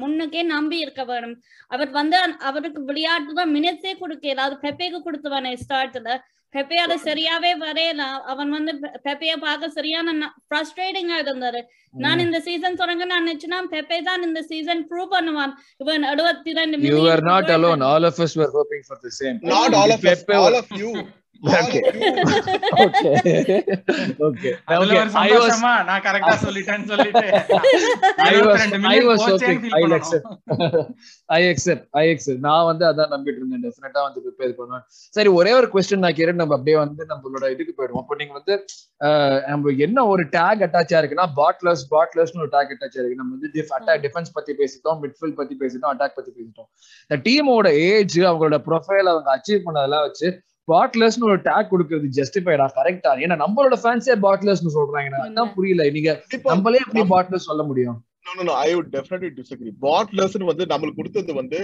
[0.00, 1.36] முன்னுக்கே நம்பி இருக்க வேணும்.
[1.70, 2.16] அவர் வந்து
[2.48, 6.16] அவருக்கு விளையாட்டு தான் மினிட்ஸே கொடுக்கல அது பெப்பேக்கு கொடுத்துவானே ஸ்டார்ட்ல
[6.56, 8.02] பெப்பே அதை சரியாவே வரையல.
[8.32, 8.72] அவன் வந்து
[9.06, 11.62] பெப்பைய பார்க்க சரியான ஃப்ரஸ்ட்ரேட்டிங்கா இருந்தாரு.
[12.04, 15.54] நான் இந்த சீசன் தொடங்க நான் நினைச்சுனா பெப்பே தான் இந்த சீசன் ப்ரூவ் பண்ணுவான்.
[15.84, 19.36] இவன் எழுபத்தி ரெண்டு you are not alone all of us were hoping for the same.
[19.56, 20.24] Not all of us.
[20.44, 20.90] All of you.
[25.88, 27.22] நான் கரெக்டா சொல்லிட்டேன்னு சொல்லிட்டு
[28.24, 29.98] I was 22 I million was போச்சேன்னு hoping feel I'll பண்ணணும்.
[29.98, 30.26] accept.
[31.38, 31.82] I accept.
[32.02, 32.38] I accept.
[32.46, 33.64] நான் வந்து அதான் நம்பிட்டு இருந்தேன்.
[33.66, 34.84] டெஃபினட்டா வந்து ப்ரிப்பேர் பண்ணுவேன்
[35.16, 38.02] சரி ஒரே ஒரு கொஸ்டின் நான் கேட்டு நம்ம அப்படியே வந்து நம்மளோட இதுக்கு போயிடுவோம்.
[38.04, 38.54] அப்போ நீங்க வந்து
[39.50, 43.20] நம்ம என்ன ஒரு டேக் அட்டாச்சா இருக்குன்னா பாட்லர்ஸ் பாட்லர்ஸ்னு ஒரு டேக் அட்டாச்சா இருக்கு.
[43.22, 46.68] நம்ம வந்து அட்டாக் டிஃபென்ஸ் பத்தி பேசிட்டோம் மிட்ஃபீல்ட் பத்தி பேசிட்டோம் அட்டாக் பத்தி பேசிட்டோம்.
[47.10, 50.28] இந்த டீமோட ஏஜ் அவங்களோட ப்ரொஃபைல் அவங்க அச்சீவ் பண்ணதெல்லாம் வச்சு
[50.68, 56.12] பாட்லர்ஸ்னு ஒரு டேக் கொடுக்கறது ஜஸ்டிஃபைடா கரெக்டா ஏன்னா நம்மளோட ஃபேன்ஸே பாட்லர்ஸ்னு சொல்றாங்க அதான் புரியல நீங்க
[56.50, 61.00] நம்மளே எப்படி பாட்லர்ஸ் சொல்ல முடியும் no no no i would definitely disagree bottlers வந்து நம்மளுக்கு
[61.00, 61.58] கொடுத்தது வந்து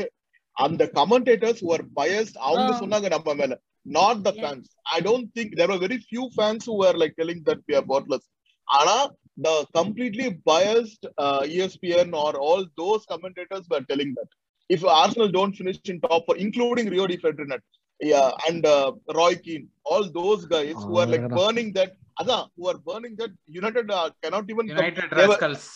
[0.56, 2.78] அந்த commentators who are biased அவங்க Ah.
[2.82, 3.54] சொன்னாங்க நம்ம மேல
[3.86, 4.42] not the Yeah.
[4.42, 7.76] fans i don't think there were very few fans who were like telling that we
[7.80, 8.24] are bottlers
[8.68, 8.96] ஆனா
[9.38, 14.30] the completely biased uh, espn or all those commentators were telling that
[14.70, 17.64] if arsenal don't finish in top four including rio de ferdinand
[18.00, 19.64] yeah and uh, roy keane.
[19.84, 21.34] All those guys who are like Ah.
[21.38, 25.66] burning that அதான் who are burning that united uh, cannot even they were- rascals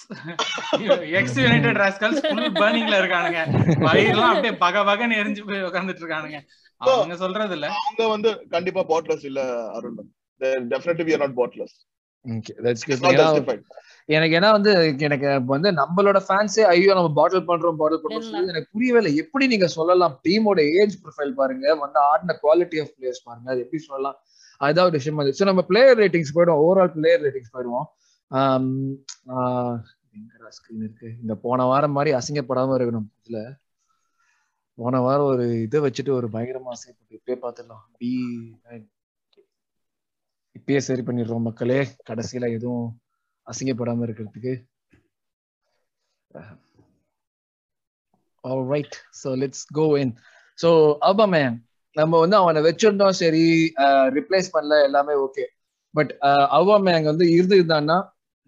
[1.18, 3.40] ex United rascals full பர்னிங்ல இருக்கானுங்க.
[3.86, 6.40] வயிறுலாம் அப்படியே பக பகன்னு எரிஞ்சு போய் உட்கார்ந்துட்டு இருக்கானுங்க
[6.80, 9.40] அவங்க சொல்றது இல்ல அவங்க வந்து கண்டிப்பா பாட்லர்ஸ் இல்ல
[9.72, 9.98] Arun.
[10.72, 11.76] Definitely we are not bottlers
[12.24, 13.00] Okay, that's good.
[14.08, 14.72] எனக்கு ஏன்னா வந்து
[15.06, 18.26] எனக்கு வந்து நம்மளோட ஃபேன்ஸே ஐயோ நம்ம பாட்டில் பண்றோம் பாட்டில் பண்றோம்.
[18.26, 19.12] சொல்லி எனக்கு புரியவே இல்லை.
[19.22, 20.14] எப்படி நீங்க சொல்லலாம்?
[20.26, 21.66] டீமோட ஏஜ் ப்ரொஃபைல் பாருங்க.
[21.84, 23.48] வந்து ஆடின குவாலிட்டி ஆஃப் பிளேயர்ஸ் பாருங்க.
[23.52, 24.16] அது எப்படி சொல்லலாம்?
[24.60, 26.62] அதுதான் ஒரு விஷயம் ஸோ நம்ம பிளேயர் ரேட்டிங்ஸ் போயிடுவோம்.
[26.64, 27.86] ஓவரால் பிளேயர் ரேட்டிங்ஸ் போயிடுவோம்.
[30.18, 31.08] எங்கடா ஸ்கிரீன் இருக்கு?
[31.22, 33.08] இந்த போன வாரம் மாதிரி அசிங்கப்படாம இருக்கணும்.
[33.20, 33.38] இதுல
[34.78, 37.82] போன வாரம் ஒரு இதை வச்சுட்டு ஒரு பயங்கரமா அசிங்கப்பட்டு இப்பயே பார்த்துடலாம்.
[37.98, 38.10] பி
[40.56, 41.80] இப்பயே சரி பண்ணிடுறோம் மக்களே.
[42.10, 42.86] கடைசியில எதுவும்
[43.46, 44.52] அசிங்கப்படாம இருக்கிறதுக்கு.
[48.72, 50.14] Right so let's go in
[50.58, 50.70] so
[51.10, 51.54] Aubameyang
[51.96, 53.44] நம்ம வந்து அவனை வச்சிருந்தோம் சரி
[54.16, 55.44] ரிப்ளேஸ் பண்ணல எல்லாமே ஓகே
[55.94, 56.12] பட்
[56.58, 57.98] அவ்வமேங் வந்து இருந்திருந்தான்னா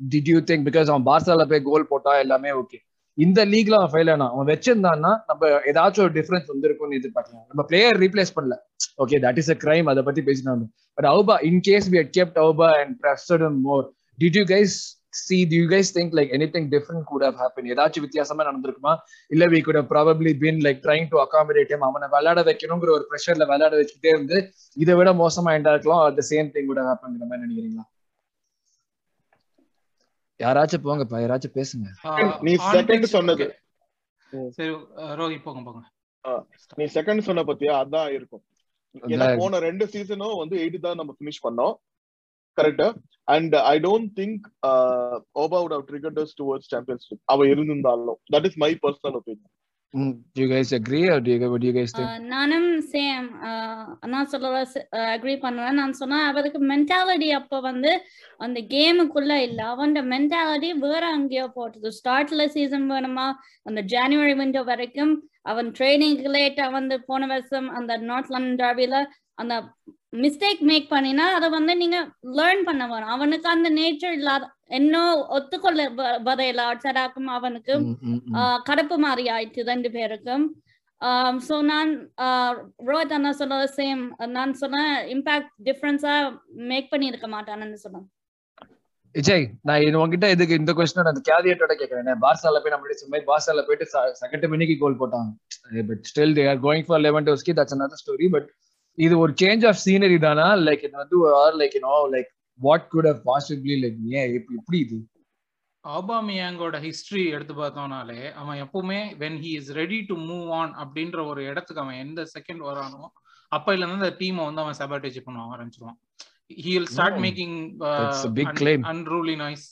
[0.00, 2.78] டிட் யூ திங்க் பிகாஸ் அவன் பார்சால போய் கோல் போட்டா எல்லாமே ஓகே
[3.18, 7.46] இந்த லீக்ல அவன் ஃபெயில் ஆனா அவன் வச்சிருந்தான்னா நம்ம ஏதாச்சும் ஒரு டிஃபரன்ஸ் வந்திருக்கும்னு எதிர்பார்க்கலாம்.
[7.50, 8.56] நம்ம பிளேயர் ரீப்ளேஸ் பண்ணல.
[9.02, 10.64] Okay that is a crime அதை பத்தி பேசினாங்க
[10.98, 13.86] but Auba in case we kept Auba and trusted more
[14.20, 14.94] did you guys
[15.30, 17.68] see do you guys think like anything different could have happened?
[17.74, 18.96] ஏதாச்சும் வித்தியாசமா நடந்திருக்குமா?
[19.28, 21.78] இல்ல we could have probably been like trying to accommodate him.
[21.78, 26.46] அவனை விளையாட வைக்கணுங்கிற ஒரு ப்ரெஷர்ல விளையாட வச்சுக்கிட்டே இருந்து இதை விட மோசமா எண்டா இருக்கலாம் the same
[26.46, 27.84] thing would have happened மாதிரி நினைக்கிறீங்களா?
[30.38, 31.86] யாராச்சும் போங்கப்பா யாராச்சும் பேசுங்க.
[32.40, 33.54] நீ pitch- சொன்னது.
[34.50, 35.88] சரி ரோஹித் போங்க போங்க.
[36.76, 37.86] நீ செகண்ட் சொன்ன பத்தியா?
[37.86, 38.42] அதான் இருக்கும்.
[39.38, 41.74] போன ரெண்டு சீசனும் வந்து எயிட் தான் நம்ம ஃபினிஷ் பண்ணோம்.
[42.60, 42.88] கரெக்டா
[43.28, 44.46] and I don't think
[45.42, 47.20] Auba would have triggered us towards championship.
[47.24, 48.18] அவ இருந்திருந்தாலும்.
[48.32, 49.54] That is my personal opinion
[50.36, 52.08] do you guys agree or do you, what do you guys think?
[52.08, 53.26] ஆஹ் நானும் சேம்
[54.06, 54.48] நான் சொல்ற
[55.14, 55.78] அக்ரி பண்ணுவேன்.
[55.80, 57.92] நான் சொன்னா அவருக்கு மென்டாலிட்டி அப்ப வந்து
[58.36, 59.60] அந்த கேமுக்குள்ள இல்ல.
[59.74, 61.90] அவன் மென்டாலிட்டி வேற அங்கேயோ போட்டது.
[61.98, 63.26] ஸ்டார்ட்ல சீசன் வேணுமா?
[63.62, 69.04] அந்த ஜனவரி விண்டோ வரைக்கும் அவன் ட்ரைனிங் லேட்டா வந்து போன வருஷம் அந்த நார்த் லண்டன் டார்பில
[69.38, 69.54] அந்த
[70.16, 71.98] மிஸ்டேக் மேக் பண்ணினா அதை வந்து நீங்க
[72.36, 77.74] லேர்ன் பண்ண வரும் அவனுக்கு அந்த நேச்சர் இல்லாத இன்னும் ஒத்துக்கொள்ள வ- வரையில ஆட்சராக்கும் அவனுக்கு
[78.68, 80.44] கடுப்பு மாறி ஆயிடுச்சு ரெண்டு பேருக்கும்.
[81.46, 81.90] ஸோ நான்
[82.88, 86.14] ரோஹித் அண்ணா சொன்னது சேம் நான் சொன்னேன் இம்பாக்ட் டிஃப்ரென்ஸா
[86.70, 88.06] மேக் பண்ணியிருக்க மாட்டான்னு சொன்னேன்.
[89.14, 93.28] விஜய் நான் இது உங்ககிட்ட இதுக்கு இந்த கொஸ்டின் அந்த கேவியட்டோட கேட்கறேன் பார்சால போய் நம்ம சொன்ன மாதிரி
[93.30, 93.86] பார்சால போயிட்டு
[94.22, 95.30] செகண்ட் மணிக்கு கோல் போட்டாங்க.
[95.88, 98.48] But still they are going for eleven டோஸ்கி that's another story but
[98.98, 100.46] இது ஒரு சேஞ்ச் ஆஃப் சீனரி தானா?
[100.66, 102.30] லைக் இது வந்து are like no like
[102.60, 104.98] what could have possibly like ஏன் இப்படி இது?
[105.84, 111.40] ஆபாமியாங்கோட ஹிஸ்டரி எடுத்து பார்த்தோம்னாலே அவன் எப்பவுமே when he is ready to move on அப்படின்ற ஒரு
[111.50, 113.04] இடத்துக்கு அவன் எந்த செகண்ட் வரானோ
[113.52, 115.98] அப்பையில இருந்து அந்த டீமை வந்து அவன் சபாட்டேஜ் பண்ண ஆரம்பிச்சிருவான்.
[116.48, 116.90] Noise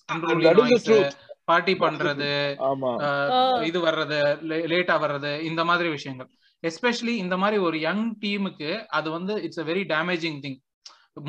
[0.06, 1.12] And unruly that is the noise truth.
[1.48, 2.28] Party பண்றது
[2.60, 2.72] Oh.
[3.68, 4.18] இது வர்றது
[4.72, 6.28] லேட்டா வர்றது இந்த மாதிரி விஷயங்கள்.
[6.70, 10.58] எஸ்பெஷலி இந்த மாதிரி ஒரு யங் டீமுக்கு அது வந்து it's a very damaging thing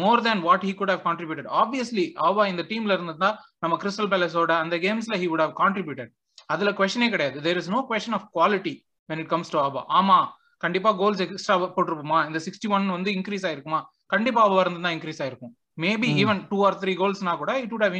[0.03, 3.31] more than what he could have contributed obviously ஆவா இந்த டீம்ல இருந்திருந்தா
[3.63, 6.11] நம்ம கிறிஸ்டல் பேலஸோட அந்த கேம்ஸ்ல ஹி வுட் ஹவ் கான்ட்ரிபியூட்டட்
[6.53, 7.37] அதுல கொஸ்டினே கிடையாது.
[7.45, 8.75] There is no question of quality
[9.09, 10.17] when it comes to Auba ஆமா
[10.63, 12.19] கண்டிப்பா கோல்ஸ் எக்ஸ்ட்ரா போட்டிருப்போமா?
[12.27, 13.79] இந்த சிக்ஸ்டி ஒன் வந்து இன்க்ரீஸ் ஆயிருக்குமா?
[14.13, 15.51] கண்டிப்பா ஆவா இருந்து தான் இன்க்ரீஸ் ஆயிருக்கும்
[15.83, 16.09] maybe.
[16.21, 17.97] Even two or three கோல்ஸ்னா கூட it would have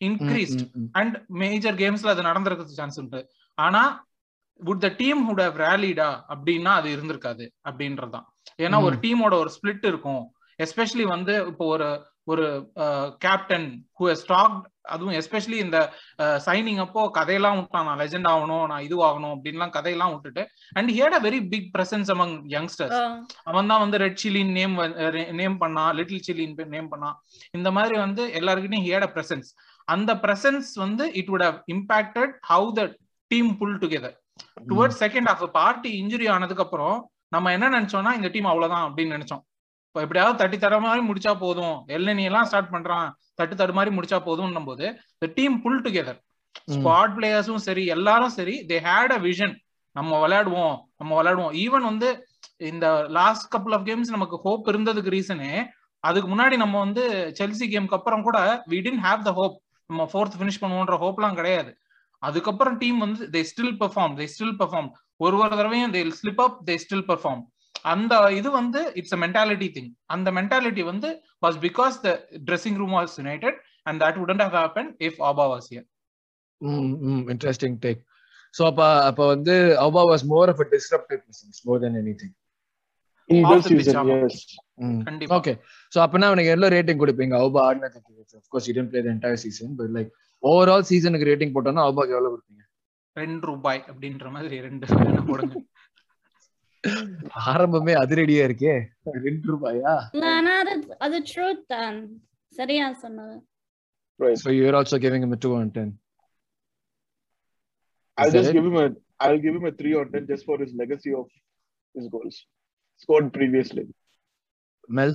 [0.00, 0.62] increased.
[1.00, 3.20] And major கேம்ஸ்ல அது நடந்திருக்க சான்ஸ் உண்டு.
[3.58, 3.82] ஆனா
[4.60, 8.26] would the team would have ரேலிடா அப்படின்னா அது இருந்திருக்காது அப்படின்றதுதான்.
[8.64, 8.96] ஏன்னா ஒரு.
[9.04, 10.22] டீமோட ஒரு ஸ்பிளிட் இருக்கும்.
[10.58, 11.88] எஸ்பெஷலி வந்து இப்போ ஒரு
[12.32, 12.46] ஒரு
[13.24, 13.66] கேப்டன்
[13.98, 14.56] ஹூ ஸ்டாக்
[14.92, 15.78] அதுவும் எஸ்பெஷலி இந்த
[16.46, 20.42] சைனிங் அப்போ கதையெல்லாம் விட்டான் நான் லெஜெண்ட் ஆகணும் நான் இது ஆகணும் அப்படின்லாம் கதையெல்லாம் விட்டுட்டு
[20.78, 22.98] and had a very big presence among youngsters
[23.50, 24.76] அவன் தான் வந்து ரெட் சில்லின் நேம்
[25.40, 27.10] நேம் பண்ணா லிட்டில் சில்லின் நேம் பண்ணா.
[27.58, 29.50] இந்த மாதிரி வந்து எல்லாருக்கிட்டையும் ஹியட் அ பிரசன்ஸ்
[29.88, 32.84] அந்த பிரசன்ஸ் வந்து it would have impacted how the
[33.30, 34.16] team pull together
[34.70, 36.96] toward second half Partey injury ஆனதுக்கு அப்புறம்
[37.28, 39.42] நம்ம என்ன நினைச்சோம்னா இந்த டீம் அவ்வளவுதான் அப்படின்னு நினைச்சோம்.
[39.86, 41.76] இப்போ எப்படியாவது தட்டி தர மாதிரி முடிச்சா போதும்.
[41.96, 43.08] எல்எனி எல்லாம் ஸ்டார்ட் பண்றான்.
[43.34, 44.86] தட்டு தடு மாதிரி முடிச்சா போதும்னும் போது
[45.18, 46.18] the team pull together.
[46.74, 49.54] Squad பிளேயர்ஸும் சரி எல்லாரும் சரி தே ஹேட் அ விஷன்
[49.96, 51.52] நம்ம விளையாடுவோம் நம்ம விளையாடுவோம்.
[51.64, 52.08] ஈவன் வந்து
[52.70, 52.86] இந்த
[53.18, 55.52] லாஸ்ட் கப்புள் ஆஃப் கேம்ஸ் நமக்கு ஹோப் இருந்ததுக்கு ரீசனே
[56.04, 57.04] அதுக்கு முன்னாடி நம்ம வந்து
[57.38, 58.38] செல்சி கேம்க்கு அப்புறம் கூட
[58.72, 59.56] we didn't have the hope
[59.90, 61.70] நம்ம ஃபோர்த் ஃபினிஷ் பண்ணுவோன்ற ஹோப்லாம் கிடையாது.
[62.22, 64.88] அதுக்கப்புறம் டீம் வந்து they still perform they still perform
[65.20, 67.42] ஒரு ஒரு தடவையும் they slip up they still perform
[67.84, 71.08] அந்த இது வந்து இட்ஸ் அ மென்டாலிட்டி திங் அந்த மென்டாலிட்டி வந்து
[71.42, 72.10] was because the
[72.48, 75.86] dressing room was united and that wouldn't have happen if Auba was here
[77.30, 78.00] interesting take
[78.54, 79.54] so அப்ப அப்ப வந்து
[79.84, 82.34] Auba was more of a disruptive presence more then anything
[83.30, 84.14] In Half this the pitch, season, ஆமா.
[84.20, 84.36] yes.
[85.06, 85.34] கண்டிப்பா.
[85.36, 85.52] Okay
[85.92, 87.34] so அப்பனா அவனுக்கு எவ்வளோ rating கொடுப்பீங்க?
[87.40, 90.08] Auba ஆடினதுக்கு of course didn't play the entire season but like
[90.42, 92.62] overall சீசனுக்கு rating போட்டோம்னா அவுபாக்கு எவ்வளோ கொடுப்பீங்க?
[93.16, 95.54] ரெண்டு ரூபாய் அப்படின்ற மாதிரி ரெண்டு வேணா போடுங்க.
[97.52, 98.74] ஆரம்பமே அதிரடியா இருக்கே.
[99.26, 99.94] ரெண்டு ரூபாயா?
[100.34, 100.74] ஆனா அது
[101.06, 101.98] அது ட்ரூத் தான்.
[102.58, 103.36] சரியா சொன்னது.
[104.20, 104.38] Right.
[104.44, 105.94] So you are also giving him two on ten
[108.18, 108.54] I'll Is that just it?
[108.56, 108.86] give him a
[109.24, 111.26] I'll give him a three on ten just for his legacy of
[111.94, 112.36] his goals
[113.02, 113.84] scored previously.
[114.98, 115.14] மெல்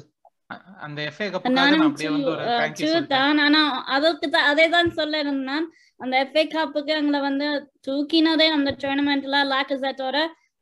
[0.86, 2.46] அந்த FA கப்புக்காக நான் அப்படியே வந்து ஒரு
[2.80, 3.40] truth தான்.
[3.46, 3.62] ஆனா
[3.96, 5.66] அதுக்கு தான் அதே தான் சொல்ல இருந்தேன்
[6.00, 7.48] அந்த எஃப்ஏ கப்புக்கு எங்களை வந்து
[7.88, 10.18] தூக்கினதே அந்த டோர்னமெண்ட்ல லாக்கசட்டோட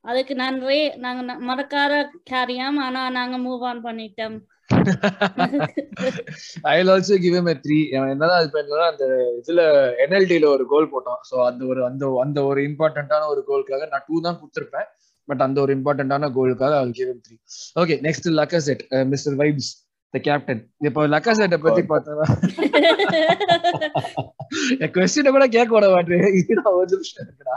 [0.05, 1.93] அதுக்கு நன்றி நாங்க மறக்காத
[2.31, 2.77] காரியம்.
[2.85, 4.37] ஆனா நாங்க மூவ் ஆன் பண்ணிட்டோம்.
[6.71, 7.77] I also give him three
[8.13, 9.05] என்னதான் அது பண்ணா அந்த
[9.41, 9.61] இதுல
[10.03, 11.19] என்எல்டில ஒரு கோல் போட்டோம்.
[11.29, 14.89] ஸோ அந்த ஒரு அந்த அந்த ஒரு இம்பார்ட்டன்டான ஒரு கோலுக்காக நான் டூ தான் கொடுத்துருப்பேன்.
[15.31, 17.37] பட் அந்த ஒரு இம்பார்ட்டன்டான கோலுக்காக I give three
[17.81, 19.71] okay next Lacazette mister vibes
[20.13, 22.15] the captain இப்போ லக்கசெட்டை பத்தி பார்த்தா
[24.95, 26.23] கொஸ்டினை கூட கேட்க விட மாட்டேன்
[26.71, 27.55] ஒரு நிமிஷம் இருக்குடா.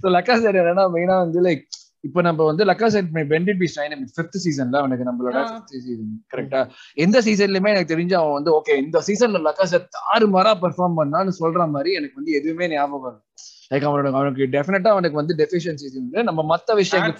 [0.00, 1.64] ஸோ லக்காசெட் என்னன்னா மெயினா வந்து லைக்
[2.04, 5.38] இப்போ நம்ம வந்து லக்காசெட் மை பெண்டிட் பி ஸ்டைன் ஃபிஃப்த் சீசன்ல அவனுக்கு நம்மளோட
[5.72, 6.60] சீசன் கரெக்டா
[6.98, 11.66] எந்த சீசன்லயுமே எனக்கு தெரிஞ்சு அவன் வந்து ஓகே இந்த சீசன்ல லக்காசெட் தாறு மாறா பெர்ஃபார்ம் பண்ணான்னு சொல்ற
[11.70, 13.22] மாதிரி எனக்கு வந்து எதுவுமே ஞாபகம் இல்லை
[13.70, 17.16] லைக் அவனோட அவனுக்கு டெஃபினட்டா அவனுக்கு வந்து டெஃபிஷியன்சிஸ் உண்டு நம்ம மத்த விஷயங்கள்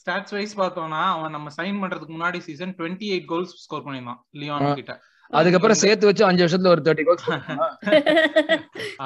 [0.00, 4.66] ஸ்டாட்ஸ் வைஸ் பார்த்தோம்னா அவன் நம்ம சைன் பண்றதுக்கு முன்னாடி season twenty eight goals score பண்ணியிருந்தான் Lyon.
[4.74, 4.94] கிட்ட.
[5.30, 7.26] அதுக்கப்புறம் சேர்த்து வச்சு அஞ்சு வருஷத்துல ஒரு தேர்ட்டி கோல்ஸ்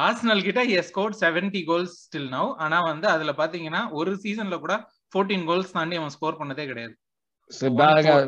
[0.05, 4.77] ஆர்சனல் கிட்ட he scored seventy goals still now ஆனா வந்து அதுல பாத்தீங்கன்னா ஒரு சீசன்ல கூட
[5.13, 6.95] ஃபோர்டீன் கோல்ஸ் தாண்டி அவன் ஸ்கோர் பண்ணதே கிடையாது.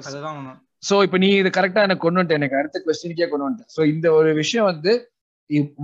[0.08, 0.38] அதுதான்
[0.82, 2.38] சோ இப்போ நீ இது கரெக்டா எனக்கு கொண்டு வந்துட்ட.
[2.40, 4.94] எனக்கு அடுத்த கொஸ்டினுக்கே கொண்டு வந்துட்டேன் சோ இந்த ஒரு விஷயம் வந்து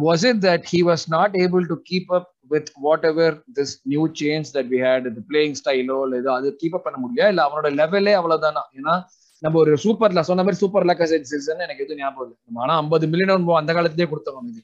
[0.02, 3.26] was it that he was not able to keep up with whatever
[3.58, 6.86] this new change that we had the playing style ஓ இல்ல ஏதோ அது கீப் அப்
[6.86, 8.62] பண்ண முடியல இல்ல அவனோட லெவலே அவ்வளவுதானா?
[8.78, 8.94] ஏன்னா
[9.42, 12.62] நம்ம ஒரு சூப்பர்ல சொன்ன மாதிரி சூப்பர் லக்கா சீசன் எனக்கு எதுவும் ஞாபகம் இல்லை.
[12.64, 14.62] ஆனா ஐம்பது மில்லியன் அந்த காலத்திலேயே கொடுத்தவங்க இது.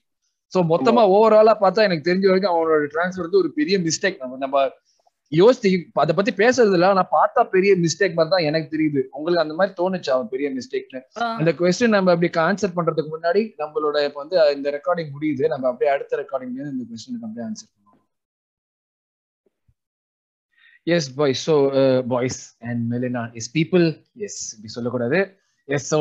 [0.52, 4.58] சோ மொத்தமா ஓவராலா பார்த்தா எனக்கு தெரிஞ்ச வரைக்கும் அவனோட டிரான்ஸ்ஃபர் வந்து ஒரு பெரிய மிஸ்டேக் நம்ம நம்ம
[5.32, 5.68] யோசிச்சு
[6.02, 9.00] அதை பத்தி பேசுறது இல்ல ஆனா பார்த்தா பெரிய மிஸ்டேக் மாதிரி தான் எனக்கு தெரியுது.
[9.16, 11.00] உங்களுக்கு அந்த மாதிரி தோணுச்சு அவன் பெரிய மிஸ்டேக்னு
[11.38, 15.44] அந்த கொஸ்டின் நம்ம அப்படி ஆன்சர் பண்றதுக்கு முன்னாடி நம்மளோட இப்ப வந்து இந்த ரெக்கார்டிங் முடியுது.
[15.54, 17.83] நம்ம அப்படியே அடுத்த ரெக்கார்டிங் இந்த கொஸ்டினுக்கு அப்படியே ஆன்சர் பண்ணுவோம்
[20.86, 21.54] yes boy so
[22.12, 23.84] boys and Melina yes people
[24.26, 25.18] yes இப்படி சொல்லக்கூடாது.
[25.68, 26.00] எஸ் ஸோ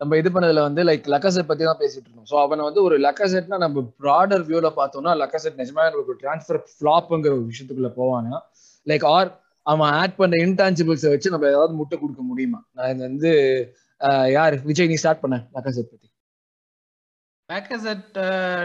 [0.00, 3.58] நம்ம இது பண்ணதுல வந்து லைக் லக்கசெட் பத்தி தான் பேசிட்டு இருக்கோம் ஸோ அவனை வந்து ஒரு லக்கசெட்னா
[3.64, 8.34] நம்ம ப்ராடர் வியூல பார்த்தோம்னா லக்கசெட் நிஜமாக ஒரு டிரான்ஸ்ஃபர் ஃபிளாப்ங்கிற ஒரு விஷயத்துக்குள்ள போவானா?
[8.86, 9.30] லைக் ஆர்
[9.66, 12.60] அவன் ஆட் பண்ண இன்டான்சிபிள்ஸை வச்சு நம்ம ஏதாவது முட்டை கொடுக்க முடியுமா?
[12.76, 13.30] நான் இது வந்து
[14.36, 14.54] யார்?
[14.70, 16.08] விஜய் நீ ஸ்டார்ட் பண்ண லக்கசெட் பத்தி.
[17.50, 18.04] பேக்கசெட்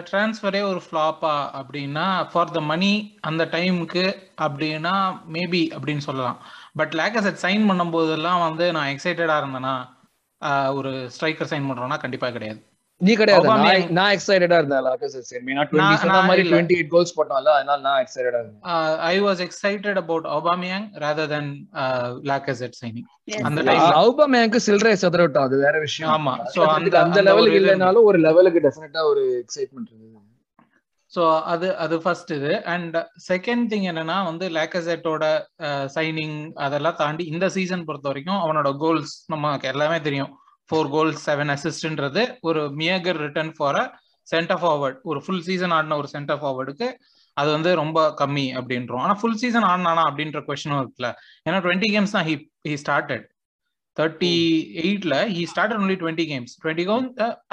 [0.09, 2.91] ட்ரான்ஸ்ஃபரே uh, ஒரு ஃப்ளாப்பா அப்படின்னா ஃபார் த மணி
[3.29, 4.03] அந்த டைமுக்கு
[4.45, 4.93] அப்படின்னா
[5.35, 6.37] மேபி அப்படின்னு சொல்லலாம்.
[6.79, 9.75] பட் லேக்கசெட் சைன் பண்ணும்போதெல்லாம் வந்து நான் எக்ஸைட்டடாக இருந்தேன்னா
[10.77, 12.61] ஒரு ஸ்ட்ரைக்கர் சைன் பண்ணுறோன்னா கண்டிப்பாக கிடையாது.
[13.01, 13.47] நீ கிடையாது.
[13.97, 18.39] நான் எக்ஸைட்டடா இருந்தேன் லாக்கசெட் சைன் மீனா 20 சொன்ன மாதிரி 28 கோல்ஸ் போட்டான்ல அதனால நான் எக்ஸைட்டடா
[18.41, 18.63] இருந்தேன்.
[19.11, 21.51] I was excited about Aubameyang rather than
[22.31, 23.07] Lacazette signing
[23.49, 26.11] அந்த டைம் அபாமியாங்க்கு சில்ரே சதற விட்டோம் அது வேற விஷயம்.
[26.15, 26.33] ஆமா.
[26.55, 30.15] சோ அந்த அந்த லெவலுக்கு இல்லனாலும் ஒரு லெவலுக்கு டெஃபினட்டா ஒரு எக்ஸைட்மென்ட் இருந்தது.
[31.13, 32.51] ஸோ அது அது ஃபர்ஸ்ட் இது.
[32.73, 32.97] அண்ட்
[33.29, 35.23] செகண்ட் திங் என்னன்னா வந்து லேக்கசெட்டோட
[35.95, 40.33] சைனிங் அதெல்லாம் தாண்டி இந்த சீசன் பொறுத்த வரைக்கும் அவனோட கோல்ஸ் நமக்கு எல்லாமே தெரியும்.
[40.69, 43.85] ஃபோர் கோல்ஸ் செவன் அசிஸ்ட்ன்றது ஒரு meagre return for a
[44.27, 46.87] centre forward ஒரு ஃபுல் சீசன் ஆடின ஒரு சென்டர் ஃபார்வர்டுக்கு
[47.37, 49.03] அது வந்து ரொம்ப கம்மி அப்படின்றோம்.
[49.05, 51.09] ஆனால் ஃபுல் சீசன் ஆடினானா அப்படின்ற கொஸ்டினும் இருக்குல்ல.
[51.47, 52.35] ஏன்னா டுவெண்ட்டி கேம்ஸ் தான் ஹி
[52.67, 53.25] ஹி ஸ்டார்டட்
[53.97, 54.31] தேர்ட்டி
[54.81, 57.05] எயிட்ல he started only twenty games twenty goal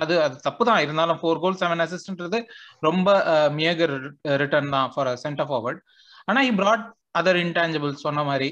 [0.02, 2.38] அது அது தப்பு தான் இருந்தாலும் ஃபோர் கோல் செவன் அசிஸ்டன்றது
[2.82, 3.08] ரொம்ப
[3.60, 3.94] மியகர்
[4.42, 5.80] ரிட்டர்ன் தான் ஃபார் சென்டர் ஃபார்வர்ட்
[6.28, 6.84] ஆனா ஹி பிராட்
[7.18, 8.48] அதர் இன்டான்ஜிபிள் சொன்ன மாதிரி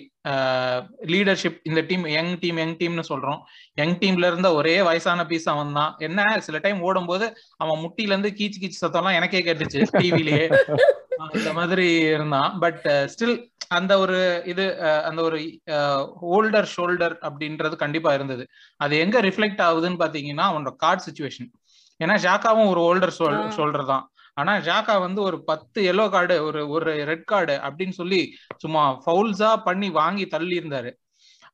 [1.12, 3.40] லீடர்ஷிப் இந்த டீம் யங் டீம் யங் டீம்னு சொல்றோம்.
[3.80, 5.94] யங் டீம்ல இருந்த ஒரே வயசான பீஸ் அவன் தான்.
[6.06, 7.26] என்ன சில டைம் ஓடும் போது
[7.62, 10.46] அவன் முட்டில இருந்து கீச்சு கீச்சு சத்தம்லாம் எனக்கே கேட்டுச்சு டிவிலேயே
[11.38, 12.52] இந்த மாதிரி இருந்தான்.
[12.62, 13.36] பட் ஸ்டில்
[13.76, 14.16] அந்த ஒரு
[14.52, 14.64] இது
[15.08, 15.38] அந்த ஒரு
[16.22, 18.44] ஹோல்டர் ஷோல்டர் அப்படின்றது கண்டிப்பா இருந்தது.
[18.84, 21.50] அது எங்க ரிஃப்ளெக்ட் ஆகுதுன்னு பாத்தீங்கன்னா அவனோட கார்டு சுச்சுவேஷன்
[22.00, 23.16] ஏன்னா ஜாக்காவும் ஒரு ஹோல்டர்
[23.56, 24.04] ஷோல்டர் தான்.
[24.36, 28.20] ஆனா ஜாக்கா வந்து ஒரு பத்து எல்லோ கார்டு ஒரு ஒரு ரெட் கார்டு அப்படின்னு சொல்லி
[28.62, 30.90] சும்மா ஃபவுல்ஸா பண்ணி வாங்கி தள்ளி இருந்தாரு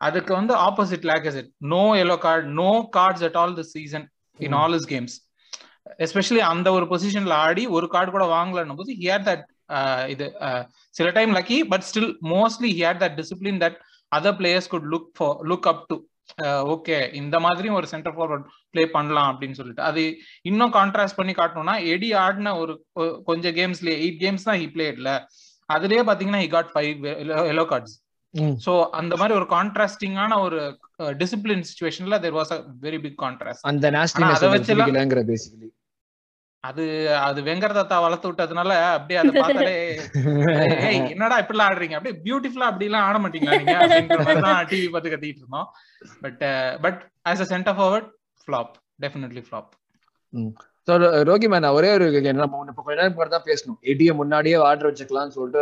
[0.00, 4.06] அதுக்கு வந்து opposite Lacazette no yellow card no cards at all the season
[4.38, 5.16] in all his games
[5.98, 9.44] especially அந்த ஒரு பொசிஷன்ல ஆடி ஒரு கார்டு கூட வாங்கலன்னும் போது ஹியர் தட்
[10.08, 10.26] இது
[10.94, 13.78] சில time lucky but still mostly here that discipline that
[14.12, 15.96] other players good look for look up to
[16.74, 16.98] okay.
[17.20, 19.82] இந்த மாதிரியும் ஒரு சென்டர் ஃபார்வர்ட் பிளே பண்ணலாம் அப்படின்னு சொல்லிட்டு.
[19.82, 20.02] அது
[20.44, 22.74] இன்னும் கான்ட்ராஸ்ட் பண்ணி காட்டணும்னா எடி ஆடின ஒரு
[23.26, 25.12] கொஞ்சம் கேம்ஸ்லயே எயிட் கேம்ஸ் தான் ஹி பிளேட்ல
[25.68, 27.02] அதுலயே பாத்தீங்கன்னா he got five
[27.50, 27.96] yellow cards
[28.64, 30.58] so அந்த மாதிரி ஒரு கான்ட்ராஸ்டிங்கான ஒரு
[31.16, 33.86] டிசிப்ளின் சுச்சுவேஷன்ல there was a very big contrast அந்த
[34.36, 34.90] அதை வச்சுலாம்
[35.30, 35.68] பேசிக்கலி
[36.64, 36.84] அது
[37.26, 39.76] அது வெங்கரதத்தா வளர்த்து விட்டதுனால அப்படியே அதை பார்த்தாலே
[41.12, 41.96] என்னடா இப்படிலாம் ஆடுறீங்க?
[41.96, 43.76] அப்படியே பியூட்டிஃபுல்லா அப்படி எல்லாம் ஆட மாட்டீங்களா நீங்க?
[43.78, 45.68] அப்படின்ற மாதிரி தான் டிவி பார்த்து கத்திட்டு இருந்தோம்.
[46.24, 46.42] But
[46.84, 48.10] but as a centre forward
[48.48, 49.70] flop definitely flop
[50.88, 50.92] so
[51.28, 55.60] Rohi man ஒரே ஒரு நம்ம இப்போ கொஞ்ச நேரம் தான் பேசணும் எடியை முன்னாடியே ஆர்டர் வச்சுக்கலாம்னு சொல்லிட்டு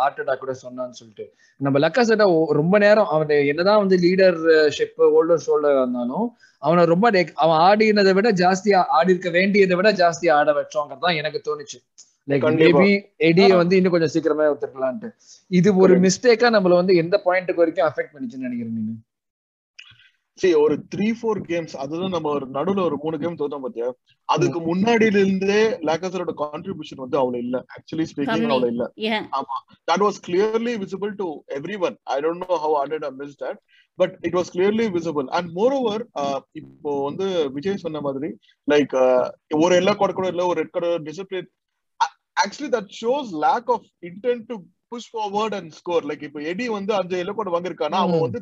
[0.00, 1.24] ஹார்ட் அட்டாக் கூட சொன்னான்னு சொல்லிட்டு.
[1.60, 2.26] நம்ம லக்கா செட்டா
[2.60, 4.38] ரொம்ப நேரம் அவன் என்னதான் வந்து லீடர்
[4.76, 6.26] ஷிப் ஓல்டர் ஷோல்டர் இருந்தாலும்
[6.62, 7.06] அவனை ரொம்ப
[7.44, 11.78] அவன் ஆடினதை விட ஜாஸ்தியா ஆடி இருக்க வேண்டியதை விட ஜாஸ்தியா ஆட வச்சோங்கிறது தான் எனக்கு தோணுச்சு.
[12.28, 12.90] லைக் மேபி
[13.28, 15.08] எடிய வந்து இன்னும் கொஞ்சம் சீக்கிரமே ஒத்துக்கலான்ட்டு.
[15.50, 18.94] இது ஒரு மிஸ்டேக்கா நம்மள வந்து எந்த பாயிண்ட்டுக்கு வரைக்கும் அஃபெக்ட் பண்ணிச்சுன்னு நினைக்கிறேன் நீங்க?
[20.38, 23.88] சரி ஒரு த்ரீ ஃபோர் கேம்ஸ் அதுதான் நம்ம ஒரு நடுவுல ஒரு மூணு கேம் தோத்தோம் பாத்தியா?
[24.28, 27.56] அதுக்கு முன்னாடியில இருந்தே லேக்கஸரோட கான்ட்ரிபியூஷன் வந்து அவ்வளவு இல்ல.
[27.74, 28.84] ஆக்சுவலி ஸ்பீக்கிங் அவ்வளவு இல்ல.
[29.38, 29.56] ஆமா.
[29.88, 31.26] That was clearly visible to
[31.84, 32.86] everyone I don't know how I
[33.20, 33.60] miss that
[33.98, 36.04] but it was clearly visible and moreover
[36.60, 38.30] இப்போ வந்து விஜய் சொன்ன மாதிரி
[38.68, 38.94] லைக்
[39.60, 41.50] ஒரு எல்லா கார்டு கூட இல்ல ஒரு red card discipline
[42.36, 44.56] actually that shows lack of intent to
[44.92, 48.40] push forward and score like இப்போ எடி வந்து அஞ்சு எல்லோ கார்டு வாங்கிருக்கானா அவன் வந்து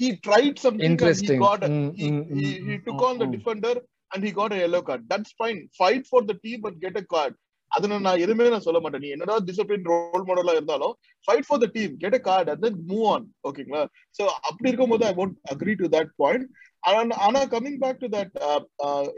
[0.00, 1.36] he tried something Interesting.
[1.36, 3.32] he got Mm, he, mm, he, mm, he took mm, on the mm.
[3.32, 3.74] defender
[4.10, 5.02] and he got a yellow card.
[5.08, 5.68] That's fine.
[5.74, 7.34] Fight for the team but get a card.
[7.70, 10.92] அது நான் எதுவுமே நான் சொல்ல மாட்டேன் நீ என்னதான் discipline role மாடலா இருந்தாலும்
[11.28, 13.80] fight for the team get a card and then move on ஓகேங்களா
[14.18, 16.46] சோ அப்படி இருக்கும்போது I won't agree to that point
[17.26, 18.32] ஆனா கமிங் பேக் டு தட்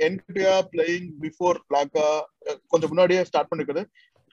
[0.07, 2.07] என்கிட்டயா பிளேயிங் பிஃபோர் பிளாக்கா
[2.73, 3.85] கொஞ்சம் முன்னாடியே start பண்ணிருக்குது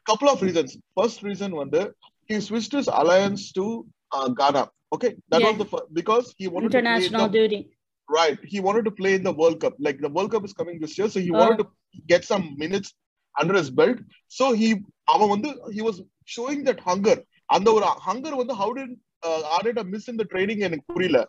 [0.06, 1.84] couple of reasons first reason வந்து
[2.30, 3.66] he switched his alliance to
[4.12, 4.64] uh, Ghana.
[4.97, 5.49] Okay, that Yeah.
[5.49, 7.61] was the fir- because he wanted to International play in duty.
[7.63, 8.39] the, right.
[8.53, 9.75] He wanted to play in the World Cup.
[9.87, 11.39] Like the World Cup is coming this year, so he Oh.
[11.41, 11.67] wanted to
[12.13, 12.89] get some minutes
[13.41, 13.99] under his belt.
[14.39, 14.69] So he
[15.15, 15.97] அவன் வந்து he was
[16.37, 17.17] showing that hunger.
[17.57, 18.91] அந்த ஒரு hunger வந்து how did
[19.29, 21.21] uh, added a miss in the training எனக்கு புரியல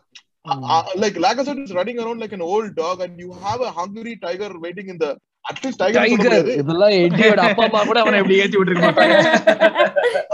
[0.44, 3.72] Uh, uh, like Lacazette is running around like an old dog, and you have a
[3.76, 5.10] hungry tiger waiting in the
[5.49, 9.17] at least tiger இதெல்லாம் எட்டியோட அப்பா அம்மா கூட அவனை இப்படி ஏத்தி விட்டுருக்க மாட்டாங்க.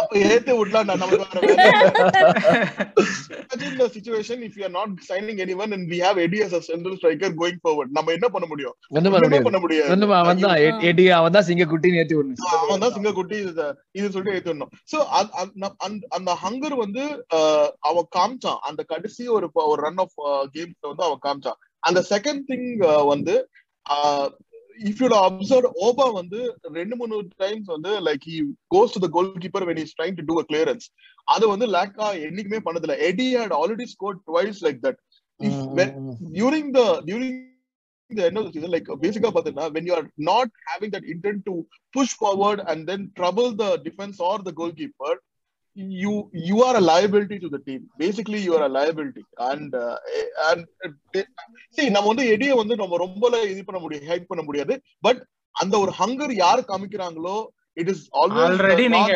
[0.01, 1.87] அப்ப ஏத்து விடலாம்டா நமக்கு வேற வேலை இல்ல.
[3.43, 6.61] Imagine the situation if you are not signing anyone and we have Eddie as a
[6.69, 7.87] central striker going forward.
[7.97, 8.75] நம்ம என்ன பண்ண முடியும்?
[9.47, 10.57] பண்ண அவன் தான்
[10.89, 12.39] எட்டி அவன் தான் சிங்க குட்டின்னு ஏத்தி விடணும்.
[12.63, 13.65] அவன் தான் சிங்கக்குட்டி இது
[13.99, 14.97] இது சொல்லிட்டு ஏத்துடணும் சோ
[16.17, 17.03] அந்த ஹங்கர் வந்து
[17.89, 18.61] அவன் காமிச்சான்.
[18.69, 20.17] அந்த கடைசி ஒரு ரன் ஆஃப்
[20.55, 21.59] கேம்ஸ்ல வந்து அவன் காமிச்சான்.
[21.89, 22.67] அந்த செகண்ட் திங்
[23.11, 23.35] வந்து
[24.89, 26.39] இஃப் யூ அப்சர்வ் ஓபா வந்து
[26.79, 28.37] ரெண்டு மூணு டைம்ஸ் வந்து like he
[28.75, 29.09] goes to the
[29.45, 30.87] goalkeeper when is trying to do a clearance
[31.27, 35.01] அது வந்து லேக்கா என்னைக்குமே பண்ணதில்ல Eddie had already score twice like that
[36.33, 37.31] during the during
[38.11, 41.39] the end of the season, like basically பாத்தீங்கன்னா when you are not having that intent
[41.49, 41.53] to
[41.93, 45.13] push forward and then trouble the defense or the goalkeeper,
[45.75, 47.89] you you are a liability to the team.
[47.97, 49.23] Basically, you are a liability.
[49.39, 49.97] And uh,
[50.49, 50.65] and
[51.77, 55.21] see நம்ம வந்து எடிய வந்து நம்ம ரொம்ப இது பண்ண முடியாது height பண்ண முடியாது பட்
[55.55, 57.37] அந்த ஒரு ஹங்கர் யார் காமிக்கிறாங்களோ
[57.73, 59.13] இட் இஸ் ஆல்ரெடி நீங்க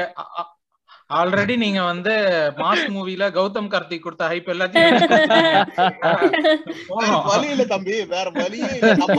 [1.09, 2.13] ஆல்ரெடி நீங்க வந்து
[2.59, 4.97] மாஸ் மூவில கௌதம் கார்த்திக் கொடுத்த ஹைப் எல்லாத்தையும்
[7.29, 8.69] வழி இல்ல தம்பி வேற வழியே
[9.01, 9.15] நம்ம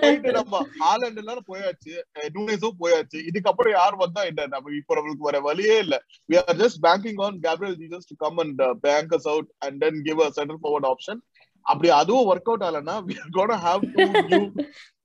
[0.00, 1.94] போயிட்டு நம்ம ஹாலண்ட் எல்லாரும் போயாச்சு
[2.36, 3.18] நூனேஸும் போயாச்சு.
[3.30, 4.46] இதுக்கப்புறம் யார் வந்தா என்ன?
[4.54, 5.96] நம்ம இப்ப நம்மளுக்கு வேற வழியே இல்ல.
[6.28, 9.80] We are just banking on Gabriel Jesus to come and uh, bank us out and
[9.84, 11.18] then give a center forward option.
[11.66, 14.46] அப்படி அதுவும் ஒர்க் அவுட் ஆகலன்னா we are gonna have to give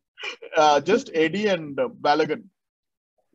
[0.61, 2.43] uh, just Eddie and uh, Balogun.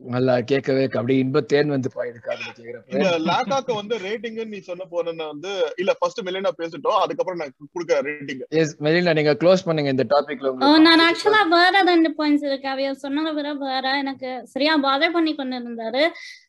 [0.00, 4.86] நல்லா கேட்கவே அப்படி இன்ப தேன் வந்து போயிருக்கு அதுல இந்த கேக்குறப்ப லாக்காக்க வந்து ரேட்டிங் நீ சொன்ன
[4.92, 9.94] போன வந்து இல்ல ஃபர்ஸ்ட் மெலினா பேசிட்டோம் அதுக்கப்புறம் நான் கொடுக்குறேன் ரேட்டிங் எஸ் மெலினா நீங்க க்ளோஸ் பண்ணுங்க
[9.94, 10.52] இந்த டாபிக்ல
[10.86, 12.68] நான் ஆக்சுவலா வேற ரெண்டு பாயிண்ட்ஸ் இருக்கு.
[12.68, 16.04] அவைய சொன்னதை விட வேற எனக்கு சரியா பாதர் பண்ணி கொண்டு இருந்தாரு.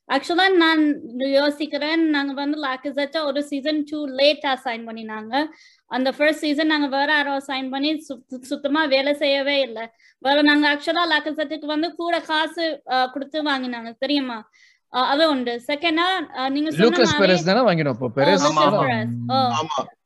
[0.10, 0.82] ஆக்சுவலா நான்
[1.18, 1.96] யோசிக்கிறேன்.
[1.96, 5.48] நாங்க வந்து லாக்கசச்ச ஒரு சீசன் டூ லேட்டா சைன் பண்ணினாங்க.
[5.88, 9.90] அந்த ஃபர்ஸ்ட் சீசன் நாங்க வேற யாரோ சைன் பண்ணி சுத்த- சுத்தமா வேலை செய்யவே இல்லை.
[10.20, 12.82] வேற நாங்க ஆக்சுவலா லாக்கசத்துக்கு வந்து கூட காசு
[13.14, 13.96] கொடுத்து வாங்கினாங்க.
[14.00, 14.50] தெரியுமா?
[14.90, 15.62] அது உண்டு.
[15.68, 16.08] செகண்டா
[16.50, 16.98] நீங்க சொன்ன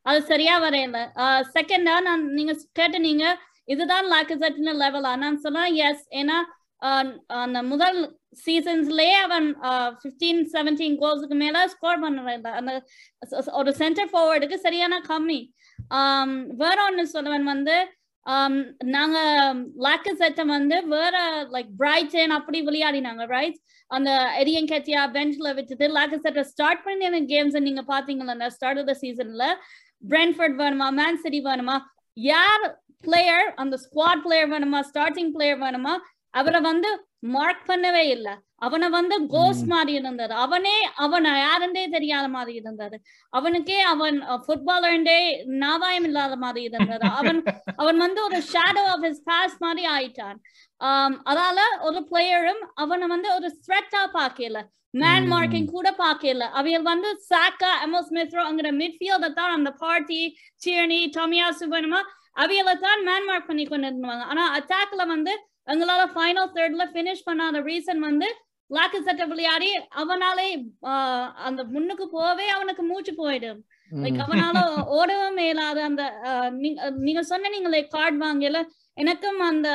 [0.02, 0.98] அது சரியா வரையல.
[1.54, 6.38] செகண்டா நான் நீங்க கேட்ட நீங்க இதுதான் லாக்கசட்னு லெவலா நான் சொன்னேன் எஸ் ஏன்னா
[7.43, 8.00] அந்த முதல்
[8.46, 9.48] சீசன்ஸ்லயே அவன்
[10.04, 12.46] பிப்டீன் செவன்டீன் கோல்ஸுக்கு மேல ஸ்கோர் பண்ணுவேன்.
[12.60, 12.72] அந்த
[13.60, 15.41] ஒரு சென்டர் ஃபார்வர்டுக்கு சரியான கம்மி.
[16.63, 17.76] வேற ஒன்று சொல்லுவன் வந்து
[18.26, 18.60] நாங்க
[18.96, 19.17] நாங்க
[19.86, 21.15] லாக்கசெட்டை வந்து வேற
[21.56, 23.58] லைக் பிரைட்டன் அப்படி விளையாடினாங்க ரைட்
[23.96, 28.96] அந்த எரியன் கேட்டியா பெஞ்ச்ல வச்சுட்டு லாக்கசெட்டை ஸ்டார்ட் பண்ணி அந்த கேம்ஸ் நீங்க பாத்தீங்களா ஸ்டார்ட் ஆஃப் த
[29.02, 29.48] சீசன்ல
[30.04, 30.88] பிரென்ஃபர்ட் வேணுமா?
[31.02, 31.76] மேன் சிட்டி வேணுமா?
[32.17, 32.63] யார்
[33.08, 34.80] பிளேயர் அந்த ஸ்குவாட் பிளேயர் வேணுமா?
[34.91, 35.93] ஸ்டார்டிங் பிளேயர் வேணுமா?
[36.34, 36.89] அவரை வந்து
[37.34, 38.30] மார்க் பண்ணவே இல்ல.
[38.65, 42.98] அவனை வந்து கோஸ்ட் மாதிரி இருந்தாரு அவனே அவன் யாருன்றே தெரியாத மாதிரி இருந்தாரு
[43.34, 45.17] அவனுக்கே அவன் ஃபுட்பாலர்ண்டே
[45.63, 47.39] நாவாயம் இல்லாத மாதிரி இருந்தாரு அவன்
[47.82, 50.38] அவன் வந்து ஒரு ஷேடோ ஆஃப் ஹிஸ் பாஸ்ட் மாதிரி ஆயிட்டான்.
[51.32, 54.58] அதால ஒரு பிளேயரும் அவனை வந்து ஒரு த்ரெட்டா பார்க்கல.
[54.93, 55.28] மேன்.
[55.32, 56.48] மார்க்கிங் கூட பார்க்கல.
[56.60, 60.22] அவைகள் வந்து சாக்கா எம்எல் ஸ்மித்ரோ அங்கிற மிட்ஃபீல்ட தான் அந்த பார்ட்டி
[60.62, 62.02] சியனி டொமியா சுபனமா
[62.38, 65.34] அவைகளை தான் மேன் மார்க் பண்ணி கொண்டு இருந்தாங்க ஆனா அட்டாக்ல வந்து
[65.65, 68.36] எங்களால ஃபைனல் தேர்ட்ல ஃபினிஷ் பண்ணாத ரீசன் வந்து
[68.69, 70.63] லாக்கு சட்ட விளையாடி அவனாலே
[71.36, 73.60] அந்த முன்னுக்கு போவே அவனுக்கு மூச்சு போயிடும்.
[73.91, 74.58] லைக் அவனால
[74.91, 76.04] ஓடவும் மேலாத அந்த
[76.52, 79.69] நீங்க- சொன்ன நீங்களே கார்டு வாங்கல எனக்கும் அந்த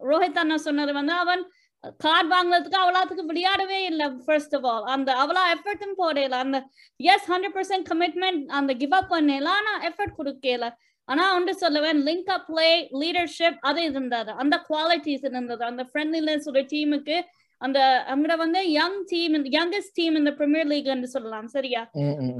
[0.00, 1.52] ரோஹித் அண்ணா சொன்னது வந்து அவன்
[1.98, 6.30] கார்டு வாங்குறதுக்கு அவ்வளோத்துக்கு விளையாடவே இல்லை ஃபர்ஸ்ட் ஆஃப் ஆல் அந்த அவ்வளோ எஃபர்ட்டும் போடல.
[6.30, 9.44] அந்த எஸ் ஹண்ட்ரட் பர்சன்ட் கமிட்மெண்ட் அந்த கிவ் அப் பண்ணல.
[9.44, 10.70] ஆனா எஃபர்ட் கொடுக்கல.
[11.10, 12.70] ஆனா ஒன்று சொல்லுவேன் லிங்க் அப் பிளே
[13.02, 14.32] லீடர்ஷிப் அது இருந்தது.
[14.42, 15.62] அந்த குவாலிட்டிஸ் இருந்தது.
[15.70, 17.18] அந்த ஃப்ரெண்ட்லினஸ் ஒரு டீமுக்கு
[17.60, 17.78] அந்த
[18.12, 21.82] அங்க வந்து யங் டீம் யங்கஸ்ட் டீம் இந்த பிரீமியர் லீக் சொல்லலாம் சரியா?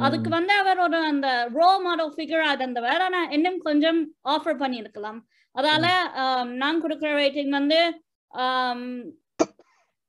[0.06, 3.02] அதுக்கு வந்து அவர் ஒரு அந்த ரோ மாடல் ஃபிகர் இருந்தவர்.
[3.06, 3.98] ஆனா இன்னும் கொஞ்சம்
[4.34, 5.18] ஆஃபர் பண்ணியிருக்கலாம்.
[5.54, 5.86] அதால
[6.62, 7.80] நான் கொடுக்குற ரேட்டிங் வந்து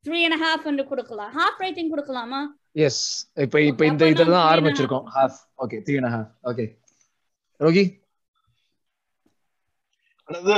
[0.05, 1.31] த்ரீ அண்ட் ஹாஃப் வந்து கொடுக்கலாம்.
[1.39, 2.41] ஹாஃப் ரேட்டிங் கொடுக்கலாமா?
[2.85, 3.03] எஸ்
[3.45, 5.05] இப்ப இப்ப இந்த அப்ப இதுல நான் தான் three and a ஆரம்பிச்சிருக்கோம்.
[5.17, 6.67] Half okay three and half okay
[7.65, 7.85] Rohi?
[10.31, 10.55] அதாவது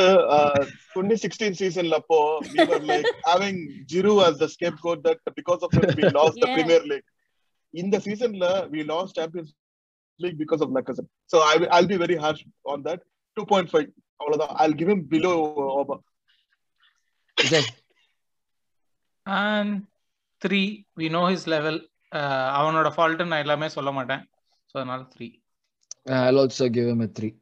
[0.93, 2.17] டுவெண்ட்டி சிக்ஸ்டீன் சீசன்ல அப்போ
[2.53, 3.57] we were like having
[3.91, 6.55] Giroud as the scapegoat that because of him we lost the Yeah.
[6.57, 7.07] Premier League.
[7.73, 9.51] இந்த சீசன்ல we lost Champions
[10.19, 11.11] League because of Lacazette.
[11.31, 12.41] So I will, I'll be very harsh
[12.73, 12.99] on that.
[13.37, 13.85] 2.5
[14.19, 15.35] அவ்வளவுதான் I'll give him below
[15.79, 15.97] Oba.
[17.37, 17.69] Vijay
[20.41, 20.61] three
[20.99, 21.79] we know his level
[22.59, 24.23] அவனோட fault நான் எல்லாமே சொல்ல மாட்டேன்
[24.71, 25.29] so அதனால three
[26.21, 27.33] I'll also give him a three.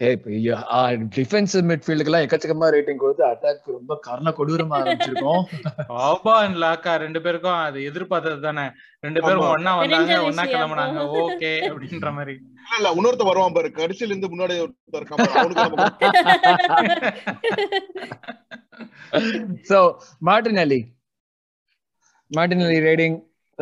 [0.00, 5.42] Defensive மிட்ஃபீல்டுக்கெல்லாம் எக்கச்சக்கமா rating கொடுத்து attack ரொம்ப கர்ண கொடூரமா ஆரம்பிச்சிருக்கோம்.
[5.88, 8.64] ஆபா அண்ட் லாக்கா ரெண்டு பேருக்கும் அது எதிர்பார்த்தது தானே?
[9.00, 9.42] ரெண்டு பேரும்.
[9.42, 10.46] ஒன்னா வந்தாங்க ஒன்னா.
[10.52, 10.98] கிளம்புனாங்க.
[11.24, 12.34] ஓகே அப்படின்ற மாதிரி.
[12.78, 13.68] இல்ல இல்ல இன்னொருத்த வருவான் பாரு.
[13.68, 15.88] கடைசியில இருந்து முன்னாடி ஒருத்தர் அவனுக்கு நம்ம
[19.70, 19.78] so
[20.28, 20.78] Martinelli,
[22.30, 23.14] Martinelli rating?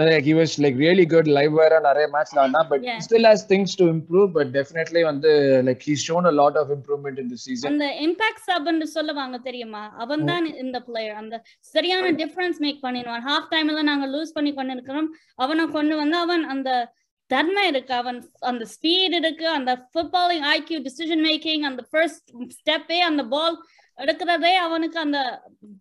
[0.07, 2.99] Like he was like really good live wire நிறைய மேட்ச்ல ஆனா but Yeah.
[3.07, 5.30] still has things to improve but definitely வந்து
[5.68, 7.66] like he's shown a lot of improvement in the season.
[7.70, 9.82] அந்த impact சப்னு சொல்லுவாங்க தெரியுமா?
[10.05, 11.42] அவன் தான் இந்த பிளேயர் அந்த
[11.74, 13.24] சரியான டிஃபரன்ஸ் மேக் பண்ணிடுவான்.
[13.30, 15.09] ஹாஃப் டைம்ல நாங்க லூஸ் பண்ணி கொண்டு இருக்கிறோம்
[15.46, 16.70] அவனை கொண்டு வந்து அவன் அந்த
[17.30, 17.92] தன்மை இருக்கு.
[17.94, 18.18] அவன்
[18.51, 19.46] அந்த ஸ்பீட் இருக்கு.
[19.57, 23.59] அந்த ஃபுட்பாலிங் ஐக்யூ டிசிஷன் மேக்கிங் அந்த ஃபர்ஸ்ட் ஸ்டெப்பே அந்த பால்
[23.99, 25.18] எடுக்கிறதே அவனுக்கு அந்த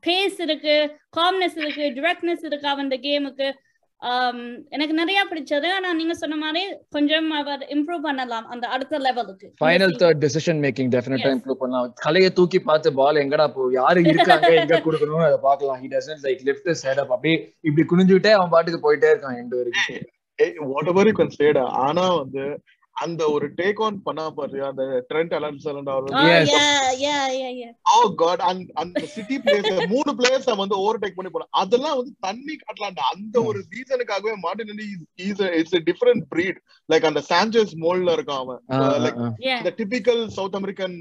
[0.08, 0.76] பேஸ் இருக்கு
[1.18, 3.48] காம்னஸ் இருக்கு டிரெக்ட்னஸ் இருக்கு அவன் கேமுக்கு
[4.76, 5.68] எனக்கு நிறைய பிடிச்சது.
[5.76, 6.64] ஆனா நீங்க சொன்ன மாதிரி
[6.96, 11.32] கொஞ்சம் அவர் இம்ப்ரூவ் பண்ணலாம் அந்த அடுத்த லெவலுக்கு ஃபைனல் தேர்ட் டெசிஷன் மேக்கிங் டெஃபினட்டா.
[11.38, 11.88] இம்ப்ரூவ் பண்ணலாம்.
[12.06, 15.80] கலையை தூக்கி பார்த்து பால் எங்கடா போ யாரு இருக்காங்க எங்க கொடுக்கணும்னு அதை பார்க்கலாம்.
[15.84, 17.10] He doesn't like lift his head up.
[17.16, 17.38] அப்படியே
[17.68, 22.44] இப்படி குனிஞ்சுட்டே அவன் பாட்டுக்கு போயிட்டே இருக்கான் எண்டு வரைக்கும் whatever you can said ஆனா வந்து
[22.98, 26.48] அந்த ஒரு டேக் ஆன் பண்ணா பாரு அந்த ட்ரெண்ட் அலன்சலண்ட் அவர் Oh, Yes.
[26.52, 26.70] yeah,
[27.02, 27.72] yeah, yeah, yeah.
[27.92, 32.14] Oh God அந்த அந்த சிட்டி பிளேயர்ஸ் மூணு பிளேயர்ஸ் வந்து ஓவர் டேக் பண்ணி போலாம் அதெல்லாம் வந்து
[32.28, 34.88] தண்ணி காட்டலாம்டா அந்த ஒரு ரீசனுக்காகவே Martinelli
[35.26, 36.58] is it's a different breed
[36.90, 38.62] like அந்த சாnchez மோல்ல இருக்கான் அவன்
[39.06, 39.20] லைக்.
[39.60, 40.98] இந்த டிபிக்கல் சவுத் அமெரிக்கன்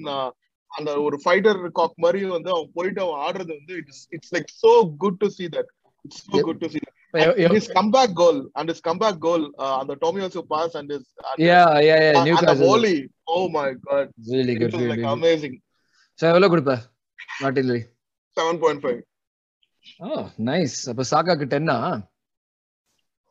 [0.71, 4.73] அந்த ஒரு ஃபைட்டர் காக் மாதிரி வந்து அவன் போயிட்டு அவன் ஆடுறது வந்து it's it's like so
[4.99, 5.69] good to see that
[6.05, 6.47] it's so Yep.
[6.49, 6.96] good to see that எ- எ-
[7.55, 11.69] his comeback goal and his comeback goal uh, அந்த Tomiyasu pass and his and yeah
[11.81, 12.97] yeah yeah his- and the Newcastle volley
[13.29, 15.55] oh my god really it good was really like good amazing
[16.19, 16.75] so எவ்வளவு கொடுப்ப
[17.43, 17.83] Martinelli
[18.37, 18.95] 7.5
[20.07, 21.91] oh nice அப்ப சாக்காக்கு 10 ஆ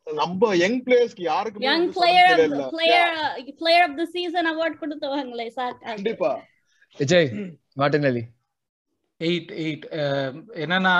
[0.08, 2.66] நம்ம young பிளேயர்ஸ்க்கு of தெரியல.
[2.76, 3.30] player uh,
[3.62, 6.32] player of the season award கொடுத்தவங்களே sir கண்டிப்பா
[7.00, 7.30] Vijay
[7.82, 8.24] Martinelli
[9.24, 9.86] eight eight
[10.54, 10.98] என்னன்னா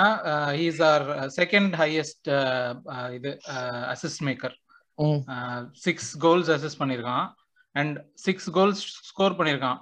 [0.58, 4.54] ஹீஸ் ஆர் செகண்ட் ஹையஸ்ட் இது assist maker.
[5.72, 7.32] Six goals assist பண்ணியிருக்கான்
[7.72, 9.78] அண்ட் சிக்ஸ் கோல்ஸ் ஸ்கோர் பண்ணியிருக்கான்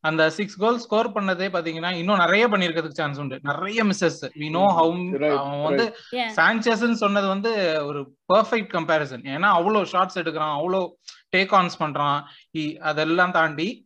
[0.00, 3.38] அந்த சிக்ஸ் கோல் ஸ்கோர் பண்ணதே பாத்தீங்கன்னா இன்னும் நிறைய பண்ணிருக்கிறதுக்கு சான்ஸ் உண்டு.
[3.42, 5.96] நிறைய மிஸ்ஸஸ் வி நோ ஹவு அவன் வந்து.
[6.34, 10.60] சாnchez சொன்னது வந்து ஒரு பெர்ஃபெக்ட் கம்பேரிசன் ஏன்னா அவ்வளோ ஷார்ட்ஸ் எடுக்கிறான்.
[10.60, 10.88] அவ்வளோ
[11.36, 12.22] டேக் ஆன்ஸ் பண்றான்.
[12.58, 13.83] He- அதெல்லாம் தாண்டி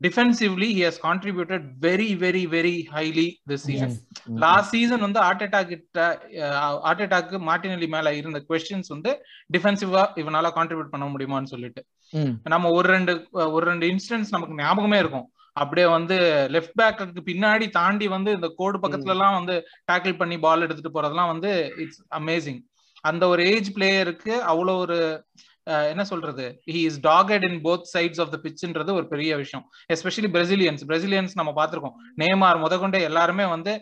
[0.00, 3.94] defensively he has contributed very very very highly this season
[4.44, 6.06] last season வந்து ஹார்ட் அட்டாக் கிட்ட
[6.84, 9.12] ஹார்ட் அட்டாக்கு மார்டினலி மேல இருந்த கொஸ்டின்ஸ் வந்து
[9.56, 11.82] டிஃபென்சிவா இவனால கான்ட்ரிபியூட் பண்ண முடியுமான்னு சொல்லிட்டு.
[12.54, 13.12] நம்ம ஒரு ரெண்டு
[13.56, 15.28] ஒரு ரெண்டு இன்ஸ்டன்ஸ் நமக்கு ஞாபகமே இருக்கும்.
[15.56, 16.16] அப்படியே வந்து
[16.54, 19.54] லெஃப்ட் பேக்கு பின்னாடி தாண்டி வந்து இந்த கோடு பக்கத்துல எல்லாம் வந்து
[19.90, 21.50] டேக்கிள் பண்ணி பால் எடுத்துட்டு போறதெல்லாம் வந்து
[21.84, 22.60] இட்ஸ் அமேசிங்
[23.04, 24.98] அந்த ஒரு ஏஜ் பிளேயருக்கு அவ்வளோ ஒரு
[25.92, 26.44] என்ன சொல்றது?
[26.68, 29.64] He is tucked in both sides of the பிச்ன்றது ஒரு பெரிய விஷயம்.
[29.94, 31.96] எஸ்பெஷலி பிரசிலியன்ஸ் பிரசிலியன்ஸ் நம்ம பார்த்திருக்கோம்.
[32.22, 33.72] நேமார் முதற்கொண்டே எல்லாருமே வந்து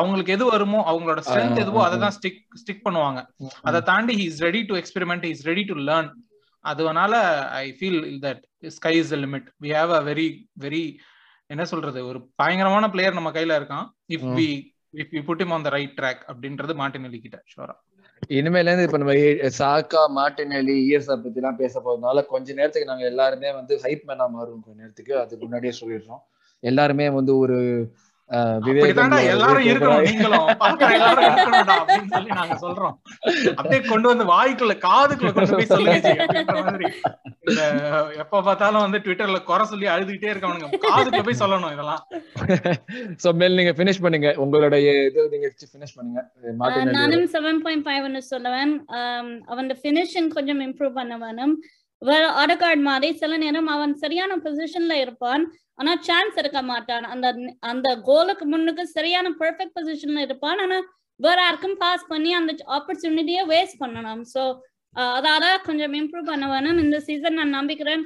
[0.00, 3.20] அவங்களுக்கு எது வருமோ அவங்களோட ஸ்ட்ரென்த் எதுவோ அதை தான் ஸ்டிக் ஸ்டிக் பண்ணுவாங்க.
[3.68, 6.10] அதை தாண்டி he is ready to experiment is ready to learn
[6.64, 7.12] அதனால
[7.62, 8.42] I feel that
[8.76, 10.28] sky is limit we have a very
[10.64, 10.84] very
[11.50, 12.00] என்ன சொல்றது?
[12.10, 13.86] ஒரு பயங்கரமான பிளேயர் நம்ம கையில இருக்கான்.
[14.14, 14.28] If.
[14.38, 14.46] We
[15.00, 17.74] if we put him on the right track அப்படின்றது Martinelli கிட்ட ஷோரா
[18.30, 23.04] இனிமேல இருந்து இப்ப நம்ம ஏ- சாக்கா மார்டினெல்லி இஎஸ்ஆர் பத்தி எல்லாம் பேச போறதுனால கொஞ்ச நேரத்துக்கு நாங்க
[23.04, 25.14] எல்லாருமே வந்து ஹைப் மேனா மாறுவோம் கொஞ்ச நேரத்துக்கு.
[25.22, 26.22] அதுக்கு முன்னாடியே சொல்லிடுறோம்.
[26.62, 27.56] எல்லாருமே வந்து ஒரு
[28.32, 30.46] எல்லாரும் இருக்கணும் நீங்களும்.
[30.90, 32.94] எல்லாரும் இருக்கணும்டா அப்படின்னு சொல்லி நாங்க சொல்றோம்.
[33.54, 36.90] அப்படியே கொண்டு வந்து வாய்க்குள்ள காதுக்குள்ள கொண்டு போய் சொல்லுங்க
[38.16, 40.68] எப்ப பார்த்தாலும் வந்து ட்விட்டர்ல குறை சொல்லி அழுதுகிட்டே இருக்கவனுங்க.
[40.88, 42.06] காதுக்குள்ள போய் சொல்லணும் இதெல்லாம்.
[43.24, 44.34] சோ மேல் நீங்க ஃபினிஷ் பண்ணுங்க.
[44.36, 46.90] உங்களுடைய இது நீங்க ஃபினிஷ் பண்ணுங்க.
[46.90, 48.72] நானும் செவன் பாயிண்ட் ஃபைவ் சொல்லுவேன்.
[48.98, 51.62] Um, அவன் ஃபினிஷிங் கொஞ்சம் இம்ப்ரூவ் பண்ண வேணும்
[51.98, 55.52] வேற மாதிரி சில நேரம் அவன் சரியான பொசிஷன்ல இருப்பான்.
[55.82, 57.06] ஆனா சான்ஸ் எடுக்க மாட்டான்.
[57.14, 57.28] அந்த
[57.72, 60.60] அந்த கோலுக்கு முன்னுக்கு சரியான பெர்ஃபெக்ட் பொசிஷன்ல இருப்பான்.
[60.64, 60.78] ஆனா
[61.20, 64.22] வேற யாருக்கும் பாஸ் பண்ணி அந்த ஆப்பர்ச்சுனிட்டியை வேஸ்ட் பண்ணணும்.
[64.34, 64.42] ஸோ
[65.18, 68.02] அதால கொஞ்சம் இம்ப்ரூவ் பண்ண வேணும் இந்த சீசன் நான் நம்பிக்கிறேன்.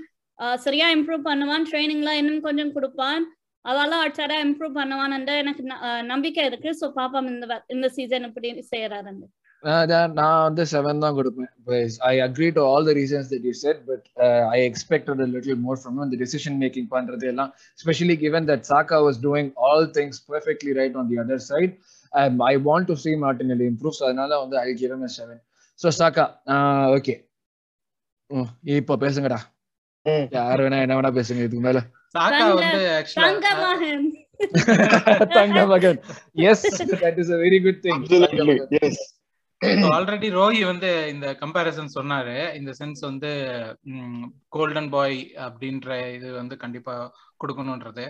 [0.64, 1.64] சரியா இம்ப்ரூவ் பண்ணுவான்.
[1.70, 3.22] ட்ரைனிங்ல இன்னும் கொஞ்சம் கொடுப்பான்.
[3.64, 5.62] அதால அச்சாரா இம்ப்ரூவ் பண்ணுவான் எனக்கு
[6.12, 6.70] நம்பிக்கை இருக்கு.
[6.80, 9.28] ஸோ பாப்பா இந்த இந்த சீசன் இப்படி செய்யறாருன்னு
[9.62, 11.50] நான் வந்து செவன் தான் கொடுப்பேன்
[12.08, 14.04] I agree to all the reasons that you said but
[14.50, 18.64] I expected a little more from him இந்த டிசிஷன் மேக்கிங் பண்றது எல்லாம் specially given that
[18.70, 21.74] Saka was doing all things perfectly right on the other side
[22.46, 25.40] I want to see Martinelli improves அதனால வந்து I give him a seven
[25.80, 26.26] so Saka
[26.96, 27.16] okay
[28.76, 29.36] இப்போ பேசுங்கடா.
[30.32, 31.78] யார் வேணா என்ன வேணா பேசுங்க இதுக்கு மேல.
[32.14, 34.06] சாக்கா தங்க- வந்து தங்க ஆக்சுவலா மகன்.
[35.36, 35.98] தங்க மகன்.
[36.46, 38.96] Yes that is a very good thing Absolutely, yes.
[39.96, 42.34] Already Rohi வந்து இந்த கம்பேரிசன் சொன்னாரு.
[42.58, 43.30] இந்த சென்ஸ் வந்து
[44.56, 46.94] கோல்டன் பாய் அப்படின்ற இது வந்து கண்டிப்பா
[47.40, 48.04] கொடுக்கணும்ன்றது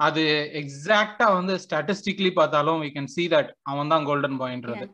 [0.00, 0.22] அது
[0.60, 4.86] எக்ஸாக்டா வந்து ஸ்டாட்டிஸ்டிக்லி பார்த்தாலும் வி கேன் சி தட் அவன் தான் கோல்டன் பாய்ன்றது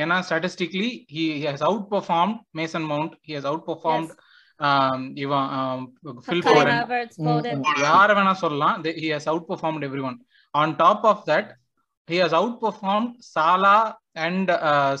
[0.00, 1.64] ஏன்னா statistically he has
[1.94, 4.12] outperform Mason Mount he has outperformed
[5.24, 5.46] இவன்
[6.24, 6.44] ஃபில்.
[7.84, 8.76] யார வேணா சொல்லலாம்.
[9.00, 10.18] He has outperformed everyone
[10.54, 11.50] on top of that
[12.08, 13.76] he has outperformed Salah
[14.16, 14.50] and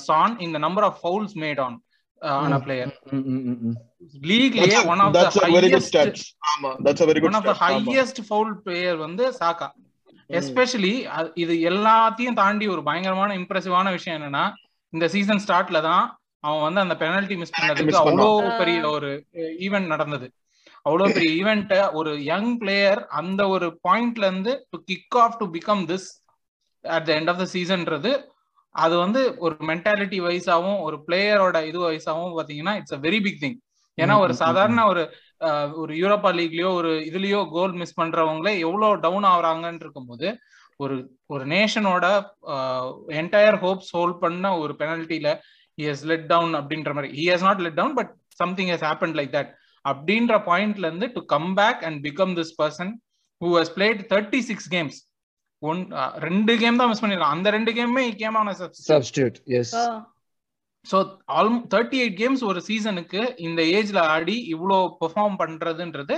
[0.04, 1.72] Son in the number of fouls made on
[2.22, 3.76] uh, on a player ம், ம், ம், ம்.
[4.24, 6.22] லீக்லயே That's, one of that's the a very good highest stats.
[6.50, 7.66] ஆமா, that's a very good one of the stats.
[7.68, 7.84] ஆமா.
[7.88, 9.86] Highest foul player வந்து Saka ம்.
[10.30, 10.94] Especially
[11.36, 14.44] இது எல்லாத்தையும் தாண்டி ஒரு பயங்கரமான இம்ப்ரெசிவான விஷயம் என்னன்னா
[14.92, 16.04] இந்த சீசன் ஸ்டார்ட்ல தான்
[16.44, 18.28] அவன் வந்து அந்த பெனல்டி மிஸ் பண்ணதுக்கு அவ்வளோ.
[18.60, 19.10] பெரிய ஒரு
[19.64, 20.26] ஈவெண்ட் நடந்தது
[20.86, 25.82] அவ்வளோ பெரிய ஈவெண்ட் ஒரு யங் பிளேயர் அந்த ஒரு பாயிண்ட்ல இருந்து to kick off to become
[25.90, 26.06] this
[26.84, 28.12] at the end of the சீசன்ன்றது
[28.74, 33.58] அது வந்து ஒரு மென்டாலிட்டி வைஸாவும் ஒரு பிளேயரோட இது வைஸாவும் பாத்தீங்கன்னா it's a very big thing
[33.98, 35.02] ஏன்னா ஒரு சாதாரண ஒரு
[35.76, 40.28] ஒரு யூரோப்பா லீக்லயோ ஒரு இதுலயோ கோல் மிஸ் பண்றவங்களே எவ்வளவு டவுன் ஆகுறாங்கன்னு இருக்கும்போது
[40.80, 40.96] ஒரு
[41.26, 42.04] ஒரு நேஷனோட
[43.20, 45.30] என்டையர் ஹோப்ஸ் ஹோல்ட் பண்ண ஒரு பெனல்ட்டில
[45.78, 47.10] ஹி ஹஸ் லெட் டவுன் அப்படின்ற மாதிரி.
[47.18, 49.50] He has not let down but something has happen like that
[49.84, 52.92] அப்படின்ற பாயிண்ட்ல இருந்து to come back and become this person
[53.40, 54.98] who has played thirty six games
[55.62, 55.80] one
[56.26, 58.54] ரெண்டு game தான் மிஸ் பண்ணிருக்கான் அந்த ரெண்டு கேமுமே கேம் ஆன
[59.56, 59.70] yes.
[59.82, 59.92] Oh,
[60.86, 60.98] so
[61.38, 66.16] almost thirty eight games ஒரு சீசனுக்கு இந்த ஏஜ்ல ஆடி இவ்வளோ பெர்ஃபார்ம் பண்றதுன்றது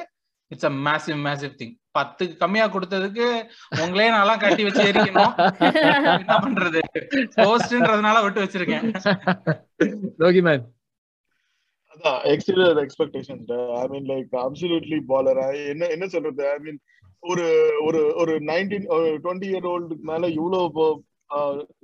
[0.50, 3.26] it's a massive massive thing பத்துக்கு கம்மியா கொடுத்ததுக்கு
[3.82, 5.32] உங்களே நல்லா கட்டி வச்சு எரிக்கணும்.
[6.20, 6.80] என்ன பண்றது?
[7.40, 8.86] போஸ்ட்ன்றதுனால விட்டு வச்சிருக்கேன்.
[10.24, 10.64] ரோகி மேன்
[11.92, 13.58] அதான் exceeded expectations டா.
[13.80, 15.36] I mean like absolutely baller.
[15.48, 16.42] I- என்ன என்ன சொல்றது?
[16.50, 16.80] ஐ மீன்
[17.22, 17.46] ஒரு
[17.80, 18.86] ஒரு ஒரு நைன்டீன்
[19.24, 20.60] டுவெண்ட்டி இயர் ஓல்டுக்கு மேல இவ்வளோ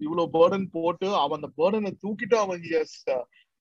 [0.01, 2.97] இவ்வளவு பேர்டன் போட்டு அவன் அந்த பேர்டனை தூக்கிட்டு அவன் he's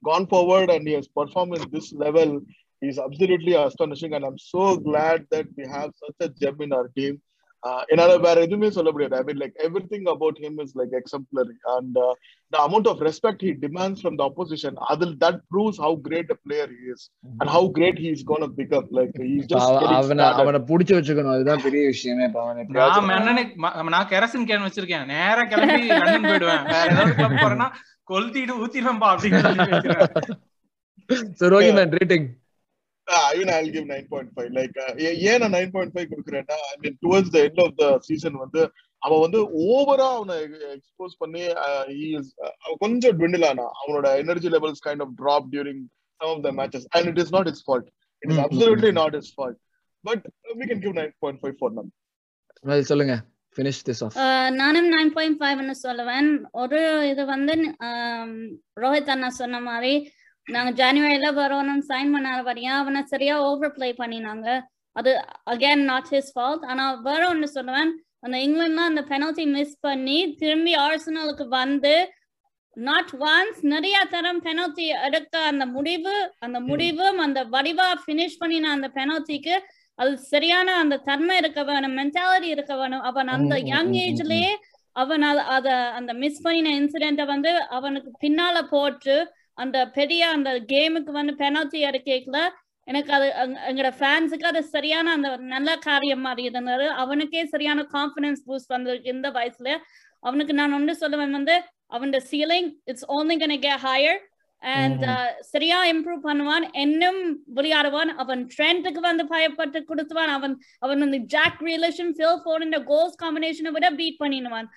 [0.03, 2.33] gone forward and he's perform in this level
[2.81, 6.91] is absolutely astonishing and I'm so glad that we have such a gem in our
[6.95, 7.17] team
[7.65, 7.85] in our team.
[7.85, 9.15] என்னால வேற எதுவுமே சொல்ல முடியாது.
[9.15, 9.61] I mean like
[9.93, 11.97] everything about him is like exemplary and
[12.53, 16.35] the amount of respect he demands from the opposition அதில் that proves how great a
[16.49, 17.01] player he is
[17.39, 18.87] and how great he is going to become.
[18.91, 20.33] Like he's just அவ- getting அவனை started.
[20.33, 21.31] அவனை புடிச்சு வச்சுக்கணும்.
[21.31, 25.05] அதுதான் பெரிய விஷயமே நான் எப்படியாச்சும் மன்னனுக்கு ம- நான் கெரசின் கேன் வச்சிருக்கேன்.
[25.05, 26.65] நேரா கிளம்பி லண்டன் போயிடுவேன்.
[26.65, 27.71] வேற ஏதாவது கிளப் போறேன்னா
[28.13, 30.05] கொளுத்திட்டு ஊத்திடுவேன்பா அப்படின்னு
[31.33, 32.27] So, Rohi man rating
[33.07, 37.39] Even I'll give 9.5 like uh, ஏ- ஏன் நான் 9.5 கொடுக்குறேன்னா I mean towards the
[37.39, 40.35] end of the season வந்து அவன் வந்து ஓவரா அவனை
[40.73, 45.85] எக்ஸ்போஸ் பண்ணி uh, he is uh, கொஞ்சம் ஆனா அவனோட energy levels kind of drop during
[46.21, 47.87] some of the matches and it is not his fault
[48.23, 49.59] it is absolutely not fault
[50.03, 51.91] but we can give 9.5 for them
[52.83, 53.23] சொல்லுங்க.
[53.57, 54.15] Finish this off.
[54.15, 56.47] ஆஹ் நானும் nine point ஃபைவ்னு சொல்லுவேன்.
[56.51, 58.35] ஒரு இது வந்து ஆம்,
[58.75, 60.11] ரோஹித் அண்ணா சொன்ன மாதிரி
[60.47, 64.47] நாங்க ஜனவரியில வரணும் சைன் பண்ணாத வரையா அவனை சரியா ஓவர் பிளே பண்ணினாங்க.
[64.95, 65.11] அது
[65.51, 67.91] அகேன் நாட் ஹிஸ் ஃபால்ட் ஆனா வரும்னு சொல்லுவேன்.
[68.25, 71.95] அந்த இங்கிலாந்துல அந்த பெனல்டி மிஸ் பண்ணி திரும்பி ஆர்சனலுக்கு வந்து
[72.77, 78.87] நாட் ஒன்ஸ் நிறைய தரம் பெனல்டி எடுக்க அந்த முடிவு அந்த முடிவும் அந்த வடிவா ஃபினிஷ் பண்ணின அந்த
[78.97, 79.55] பெனல்டிக்கு
[79.99, 83.05] அது சரியான அந்த தன்மை இருக்க வேணும் மென்டாலிட்டி இருக்க வேணும்.
[83.09, 84.51] அவன் அந்த யங் ஏஜ்லயே
[84.95, 85.69] அவன் அத அத
[85.99, 89.15] அந்த மிஸ் பண்ணின இன்சிடென்ட வந்து அவனுக்கு பின்னால போட்டு
[89.63, 92.39] அந்த பெரிய அந்த கேமுக்கு வந்து பெனல்டி அடிக்கல
[92.91, 93.25] எனக்கு அது
[93.69, 96.85] எங்களோட ஃபேன்ஸுக்கு அது சரியான அந்த நல்ல காரியம் மாதிரி இருந்தது.
[97.03, 99.71] அவனுக்கே சரியான கான்ஃபிடன்ஸ் பூஸ்ட் வந்திருக்கு இந்த வயசுல.
[100.27, 101.55] அவனுக்கு நான் ஒன்று சொல்லுவேன் வந்து
[101.95, 104.21] அவன் ceiling it's only gonna get higher
[104.61, 105.03] and
[105.51, 106.65] சரியா இம்ப்ரூவ் பண்ணுவான்.
[106.83, 107.19] இன்னும்
[107.57, 108.11] விளையாடுவான்.
[108.23, 110.31] அவன் ட்ரெண்டுக்கு வந்து பயப்பட்டு கொடுத்துவான்.
[110.37, 110.55] அவன்
[110.85, 114.69] அவன் வந்து ஜாக் ரியலேஷன் ஃபில் இந்த கோல்ஸ் காம்பினேஷனை விட பீட் பண்ணிடுவான்.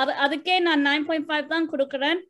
[0.00, 2.20] அது அதுக்கே நான் நைன் பாயிண்ட் ஃபைவ் தான் கொடுக்குறேன்.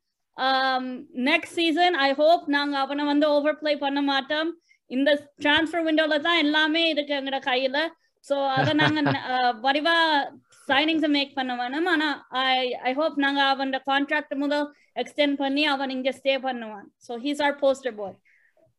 [1.31, 4.51] நெக்ஸ்ட் சீசன் ஐ ஹோப் நாங்க அவனை வந்து ஓவர் பிளே பண்ண மாட்டோம்.
[4.91, 5.11] இந்த
[5.45, 7.79] டிரான்ஸ்ஃபர் விண்டோல தான் எல்லாமே இருக்கு எங்கட கையில.
[8.25, 9.01] ஸோ அதை நாங்க
[9.35, 9.97] uh, வடிவா
[10.69, 11.87] சைனிங்ஸ் மேக் பண்ண வேணும்.
[11.87, 16.89] ஆனா ஐ ஐ ஹோப் நாங்க அவன் கான்ட்ராக்ட் முதல் எக்ஸ்டெண்ட் பண்ணி அவன் இங்க ஸ்டே பண்ணுவான்.
[17.09, 18.19] So he's our poster boy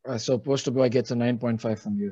[0.05, 2.11] Uh, so poster boy gets a 9.5 from you.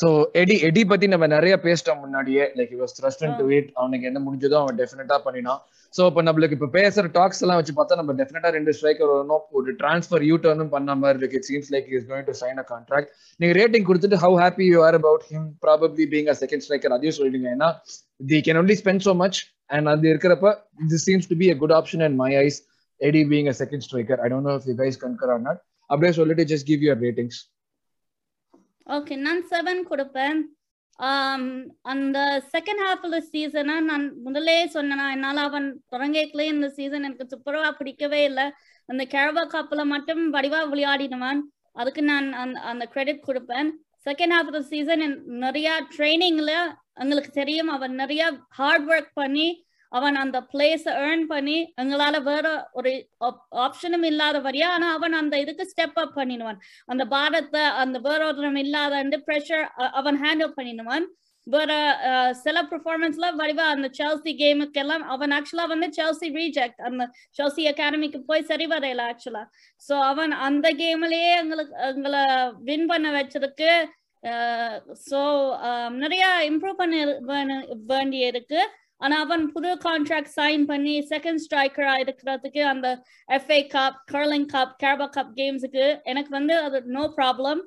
[0.00, 0.08] So
[0.40, 2.44] Eddie Eddie பத்தி நம்ம நிறைய பேசிட்டோம் முன்னாடியே.
[2.58, 3.66] Like was thrust into it.
[3.80, 5.60] அவனுக்கு என்ன முடிஞ்சதோ அவன் டெஃபினட்டா பண்ணினான்.
[5.96, 9.42] சோ இப்ப நம்மளுக்கு இப்ப பேசுற டாக்ஸ் எல்லாம் வச்சு பார்த்தா நம்ம டெஃபினட்டா ரெண்டு ஸ்ட்ரைக்கர் வரணும்.
[9.58, 11.38] ஒரு டிரான்ஸ்ஃபர் யூ டர்னும் பண்ண மாதிரி இருக்கு.
[11.40, 13.10] It seems like is going to sign a contract
[13.42, 17.18] நீங்க ரேட்டிங் கொடுத்துட்டு how happy you are about him probably being a second striker அதையும்
[17.20, 17.48] சொல்லிடுங்க.
[17.56, 17.70] ஏன்னா
[18.32, 19.40] the can only spend so much
[19.76, 20.56] and அது இருக்கிறப்ப
[20.92, 22.58] this seems to be a good option in my eyes.
[23.08, 24.16] Eddie being a second striker.
[24.24, 25.58] I don't know if you guys concur or not.
[25.92, 27.36] அப்படியே சொல்லிட்டு just give your ratings.
[28.90, 30.40] Okay நான் seven கொடுப்பேன்.
[30.98, 37.26] Um, அந்த second half of சீசனை நான் முதலே சொன்னேன் என்னால் அவன் தொடங்கலே இந்த சீசன் எனக்கு
[37.32, 38.50] சூப்பரா பிடிக்கவே இல்லை.
[38.86, 41.40] அந்த கிழவா காப்பில் மட்டும் வடிவா விளையாடினவன்
[41.72, 43.70] அதுக்கு நான் அந்த அந்த கிரெடிட் கொடுப்பேன்.
[44.04, 46.52] செகண்ட் ஹாஃப் ஆஃப் சீசன் நிறையா ட்ரைனிங்ல
[46.94, 47.68] எங்களுக்கு தெரியும்.
[47.68, 52.46] அவன் நிறைய ஹார்ட் ஒர்க் பண்ணி அவன் அந்த பிளேஸ ஏர்ன் பண்ணி எங்களால வேற
[52.78, 52.92] ஒரு
[53.64, 56.58] ஆப்ஷனும் இல்லாத வரையா ஆனா அவன் அந்த இதுக்கு ஸ்டெப் அப் பண்ணிடுவான்.
[56.88, 58.94] அந்த பாரத்தை அந்த வேற ஒருத்தரம் இல்லாத
[59.28, 59.64] ப்ரெஷர்
[60.00, 61.06] அவன் ஹேண்டில் பண்ணிடுவான்.
[61.46, 61.72] வேற
[62.42, 67.02] சில பெர்ஃபார்மன்ஸ்ல வடிவா அந்த செல்சி கேமுக்கு எல்லாம் அவன் ஆக்சுவலா வந்து செல்சி ரீஜெக்ட் அந்த
[67.38, 69.42] செல்சி அகாடமிக்கு போய் சரி வரையில ஆக்சுவலா
[69.82, 72.22] சோ அவன் அந்த கேம்லயே எங்களுக்கு எங்களை
[72.68, 73.72] வின் பண்ண வச்சிருக்கு
[75.08, 75.20] ஸோ
[76.02, 77.56] நிறைய இம்ப்ரூவ் பண்ண
[77.92, 78.60] வேண்டிய இருக்கு
[79.00, 82.88] ஆனா அவன் புது கான்ட்ராக்ட் சைன் பண்ணி செகண்ட் ஸ்ட்ரைக்கரா இருக்கிறதுக்கு அந்த
[83.28, 87.62] FA cup Carling cup Carabao cup கேம்ஸுக்கு எனக்கு வந்து அது நோ ப்ராப்ளம்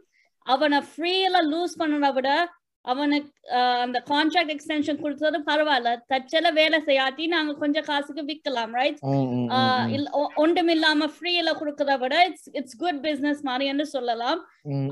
[0.46, 2.30] அவனை ஃப்ரீல லூஸ் பண்ணதை விட
[2.86, 3.30] அவனுக்கு
[3.84, 5.92] அந்த கான்ட்ராக்ட் எக்ஸ்டென்ஷன் கொடுத்தது பரவாயில்ல.
[6.10, 8.98] தச்சல வேலை செய்யாட்டி நாங்க கொஞ்சம் காசுக்கு விற்கலாம் ரைட்
[10.38, 14.42] ஒன்றும் இல்லாம ஃப்ரீல கொடுக்கறத விட இட்ஸ் இட்ஸ் குட் பிசினஸ் மாதிரி என்று சொல்லலாம்.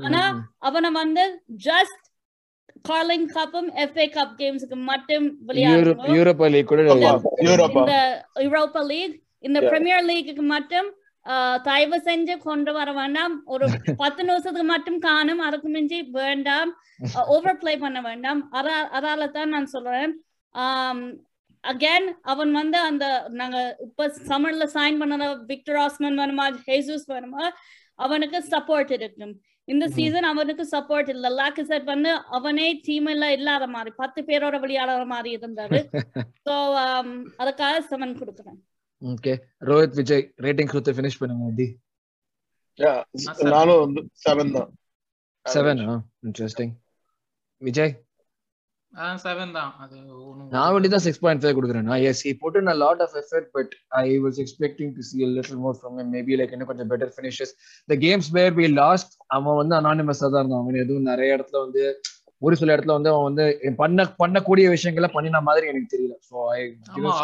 [0.06, 0.22] ஆனா.
[0.62, 1.24] அவனை வந்து
[1.66, 2.00] ஜஸ்ட்
[2.82, 7.80] கார்லிங் கப்பும் எஃப்ஏ கப் கேம்ஸுக்கு மட்டும் யூரோப் விளையாடணும் யூரோப்பா லீக் கூட.
[7.80, 9.60] இந்த யூரோப்பா லீக் இந்த.
[9.60, 10.94] பிரீமியர் லீக்குக்கு மட்டும்
[11.62, 13.44] தயவு செஞ்சு கொண்டு வர வேண்டாம்.
[13.44, 13.66] ஒரு
[13.96, 15.38] பத்து நிமிஷத்துக்கு மட்டும் காணும்.
[15.38, 16.76] அதுக்கு மிஞ்சி வேண்டாம்.
[17.26, 18.52] ஓவர் பிளே பண்ண வேண்டாம்.
[18.52, 20.24] அதா- அதால தான் நான் சொல்றேன்.
[21.68, 26.58] அகேன் அவன் வந்து அந்த நாங்க இப்ப சம்மர்ல சைன் பண்ண விக்டர் ஆஸ்மன் வேணுமா?
[26.66, 27.48] ஹேசூஸ் வேணுமா?
[27.94, 29.84] அவனுக்கு சப்போர்ட் இருக்கும் இந்த.
[29.96, 31.26] சீசன் அவனுக்கு சப்போர்ட் இல்ல.
[31.40, 35.80] லாக்கிசெட் வந்து அவனே டீம்ல இல்லாத மாதிரி பத்து பேரோட விளையாடுற மாதிரி இருந்தாரு.
[36.46, 36.54] சோ
[37.42, 38.58] அதுக்காக செவன் கொடுக்குறேன்.
[39.02, 39.32] ஓகே
[39.68, 41.66] ரோஹித் விஜய் ரேட்டிங் கொடுத்து ஃபினிஷ் பண்ணுங்க டி.
[43.52, 44.70] நானும் வந்து செவன் தான்.
[45.46, 45.80] செவன்
[46.26, 46.74] இன்ட்ரெஸ்டிங்
[47.62, 48.10] விஜய் செவன் தான் அது ஒண்ணும்
[48.94, 53.72] நான் வேண்டி தான் சிக்ஸ் பாயிண்ட் ஃபைவ் கொடுக்குறேன் எஸ் ஹி போட்டு நான் lot of effort but
[53.90, 54.02] I
[54.38, 55.96] expecting to see little more from
[56.36, 57.52] like கொஞ்சம் better finishes
[57.88, 61.84] the games where be lost அவன் வந்து அனானிமஸாக தான் இருந்தான் எதுவும் நிறைய இடத்துல வந்து
[62.42, 63.44] ஒரு சில இடத்துல வந்து அவன் வந்து
[63.80, 66.14] பண்ண பண்ணக்கூடிய விஷயங்களை பண்ணின மாதிரி எனக்கு தெரியல.
[66.30, 66.36] So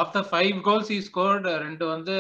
[0.03, 2.15] after five goals he scored ரெண்டு வந்து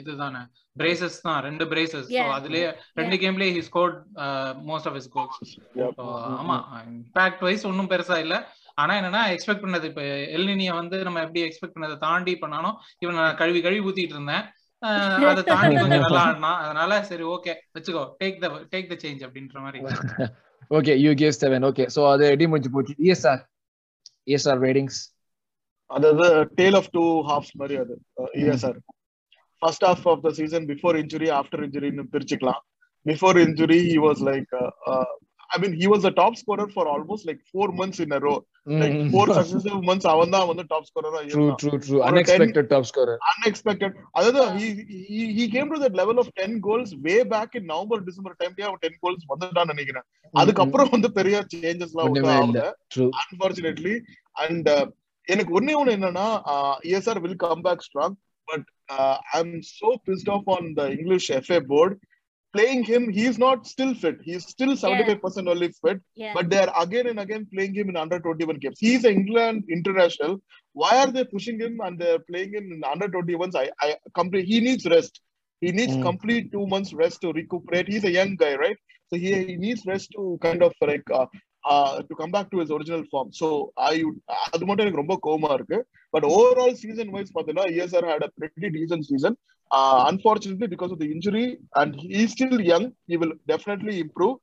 [0.00, 0.42] இதுதானே
[0.80, 2.28] பிரேசஸ் தான் ரெண்டு பிரேசஸ் Yeah.
[2.36, 2.68] அதுலயே
[3.00, 3.96] ரெண்டு கேம்லயே he scored
[4.70, 5.38] most of his goals.
[5.80, 5.92] Yeah.
[5.98, 6.04] So,
[6.40, 6.56] ஆமா
[6.90, 8.36] இம்பாக்ட் வைஸ் ஒன்றும் பெருசா இல்ல.
[8.82, 10.02] ஆனா என்னன்னா எக்ஸ்பெக்ட் பண்ணது இப்ப
[10.36, 12.70] எல்னினிய வந்து நம்ம எப்படி எக்ஸ்பெக்ட் பண்ணதை தாண்டி பண்ணானோ
[13.02, 14.44] இவன் நான் கழுவி கழுவி ஊத்திட்டு இருந்தேன்.
[15.30, 16.58] அதை தாண்டி கொஞ்சம் நல்லா ஆடினான்.
[16.64, 19.80] அதனால சரி ஓகே வச்சுக்கோ take the take the change அப்படின்ற மாதிரி.
[20.70, 22.94] Okay you gave seven okay so அது எடி முடிஞ்சு போச்சு?
[23.06, 23.42] இஎஸ்ஆர்
[24.26, 25.00] இஎஸ்ஆர் ரேட்டிங்ஸ்
[25.90, 26.26] அதாவது
[26.58, 27.94] டேல் ஆஃப் டூ ஹாஃப்ஸ் மாதிரி அது.
[28.42, 28.78] ESR
[29.62, 32.62] first half of the season before injury after இன்ஜுரின்னு பிரிச்சுக்கலாம்.
[33.06, 34.52] Before injury he was like
[35.50, 38.34] I mean he was top scorer for almost like four months in row
[38.82, 43.20] like four successive months அவன் தான் வந்து top ஸ்கோரரா true true true unexpected top scorer
[43.32, 44.66] unexpected அதாவது he
[45.10, 48.66] he he came to that level of 10 goals way back in November December டைம்லயே
[48.68, 50.06] அவன் 10 goals வந்துட்டான்னு நினைக்கிறேன்.
[50.34, 52.62] அதுக்கப்புறம் வந்து பெரிய சேஞ்சஸ் எல்லாம் ஒன்றும் ஒண்ணுமே இல்ல.
[53.22, 53.94] அன்பார்ச்சுனேட்லி
[54.44, 54.70] அண்ட்
[55.26, 56.26] எனக்கு ஒன்னே ஒண்ணு என்னன்னா
[56.88, 58.16] ESR will come back strong
[58.48, 58.66] but
[59.34, 61.94] I am so pissed off on the English FA board
[62.54, 64.18] playing him he's not still fit.
[64.28, 66.32] He's still 75% only fit Yeah.
[66.36, 68.78] but they're again and again playing him in under 21 games.
[68.78, 70.40] He's an england international.
[70.72, 74.46] Why are they pushing him and they're playing him in under 21s i i complete
[74.54, 75.20] he needs rest.
[75.60, 76.02] He needs Mm.
[76.10, 77.88] complete two months rest to recuperate.
[77.94, 78.78] He's a young guy right?
[79.08, 81.26] So he, he needs rest to kind of like uh,
[81.64, 83.48] uh, to come back to his original form so
[83.90, 83.96] i
[84.52, 85.78] அது மட்டும் எனக்கு ரொம்ப கோவமா இருக்கு
[86.14, 89.34] but overall season wise பாத்தீங்கன்னா ESR had a pretty decent season
[89.70, 91.46] uh, unfortunately because of the injury
[91.80, 94.34] and he's still young he will definitely improve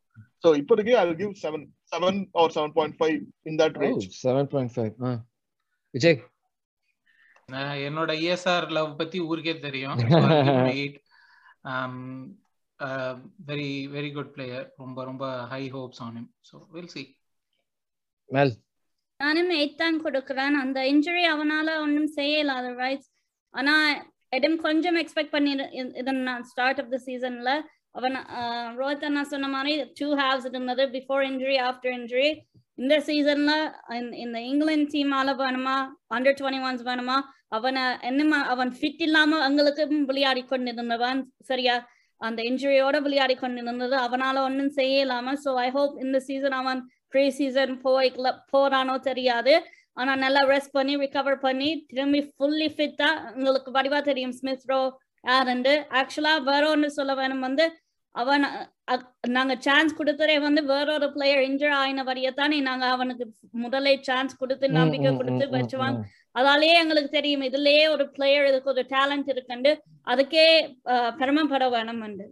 [0.43, 1.61] so இப்போதைக்கு i'll give 7
[1.99, 3.11] 7 or 7.5
[3.49, 4.93] in that range seven point five
[5.93, 6.19] Vijay
[7.88, 9.97] என்னோட ESR love பத்தி ஊருக்கே தெரியும்
[13.49, 16.27] very very good player ரொம்ப ரொம்ப high hopes on him.
[16.49, 17.03] So will see
[18.29, 18.53] மேல்
[19.19, 20.55] நானும் eight தான் கொடுக்குறேன்.
[20.61, 23.09] அந்த இன்ஜுரி அவனால ஒன்றும் செய்யலாத ரைட்ஸ்
[23.53, 23.73] ஆனா
[24.38, 25.51] எடம் கொஞ்சம் எக்ஸ்பெக்ட் பண்ணி
[26.01, 27.51] இதன் நான் ஸ்டார்ட் ஆஃப் த சீசன்ல
[27.95, 28.15] அவன்
[28.79, 32.29] ரோஹித் அண்ணா சொன்ன மாதிரி டூ ஹாவ்ஸ் இருந்தது பிஃபோர் இன்ஜுரி ஆஃப்டர் இன்ஜுரி
[32.77, 33.53] இந்த சீசன்ல
[34.23, 35.75] இந்த இங்கிலாந்து டீமால வேணுமா
[36.15, 37.17] அண்டர் டுவெண்ட்டி ஒன்ஸ் வேணுமா
[37.57, 41.19] அவனை என்னமா அவன் ஃபிட் இல்லாம எங்களுக்கும் விளையாடி கொண்டிருந்தவன்
[41.49, 41.75] சரியா?
[42.22, 43.95] அந்த இன்ஜுரியோட விளையாடி கொண்டிருந்தது.
[44.05, 46.82] அவனால ஒன்றும் செய்யலாம ஸோ ஐ ஹோப் இந்த சீசன் அவன்
[47.13, 49.53] ப்ரீ சீசன் போய்க்கல போறானோ தெரியாது.
[49.97, 54.82] ஆனா நல்லா ரெஸ்ட் பண்ணி ரிகவர் பண்ணி திரும்பி ஃபுல்லி ஃபிட்டா உங்களுக்கு வடிவா தெரியும் ஸ்மித் ரோ
[55.24, 57.65] யாருண்டு ஆக்சுவலா வேற ஒன்று சொல்ல வேணும் வந்து
[58.15, 58.45] அவன்
[59.36, 63.26] நாங்க சான்ஸ் கொடுத்ததே வந்து வேற ஒரு பிளேயர் இன்ஜர் ஆயினபடியே தானே நாங்க அவனுக்கு
[63.63, 65.99] முதலே சான்ஸ் கொடுத்து நம்பிக்கை கொடுத்து வச்சுவாங்க
[66.36, 67.43] அதாலேயே எங்களுக்கு தெரியும்.
[67.49, 69.71] இதுலயே ஒரு பிளேயர் இதுக்கு ஒரு டேலண்ட் இருக்குண்டு.
[70.11, 70.45] அதுக்கே
[71.19, 72.27] பெருமைப்பட வேணும் உண்டு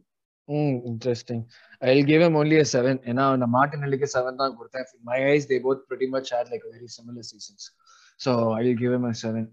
[0.48, 1.42] ம் interesting
[1.82, 4.88] I will give him only a 7 ஏன்னா நான் மார்டினெல்லிக்கு 7 தான் கொடுத்தேன்.
[5.10, 7.64] My eyes they both pretty much had like very similar seasons.
[8.20, 9.44] So i will give him a 7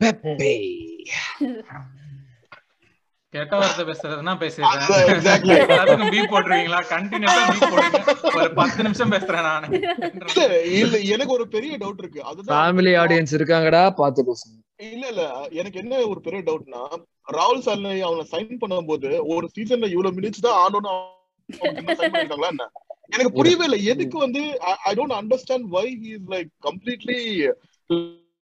[0.00, 0.54] Pepe.
[3.34, 4.80] கெட்ட வார்த்தை பேசுறதுன்னா பேசிடுறேன்.
[5.14, 5.56] exactly.
[5.64, 6.80] எல்லாத்துக்கும் பீ போட்டுருவீங்களா?
[6.94, 7.98] கண்டினியூஸா பீ போடுங்க.
[8.38, 9.66] ஒரு பத்து நிமிஷம் பேசுறேன் நானு.
[10.80, 12.20] இல்ல, எனக்கு ஒரு பெரிய டவுட் இருக்கு.
[12.30, 14.56] அதுதான் ஃபேமிலி ஆடியன்ஸ் இருக்காங்கடா பார்த்து பேசுங்க.
[14.92, 15.24] இல்ல இல்ல
[15.60, 16.82] எனக்கு என்ன ஒரு பெரிய டவுட்னா
[17.38, 21.02] ராகுல் சார்னை அவனை சைன் பண்ணும்போது ஒரு சீசன்ல இவ்வளவு மினிட்ஸ் தான் ஆடணும்.
[22.48, 22.68] என்ன?
[23.12, 23.80] எனக்கு புரியவே இல்லை.
[23.92, 24.42] எதுக்கு வந்து
[24.88, 27.20] I don't understand why he is like completely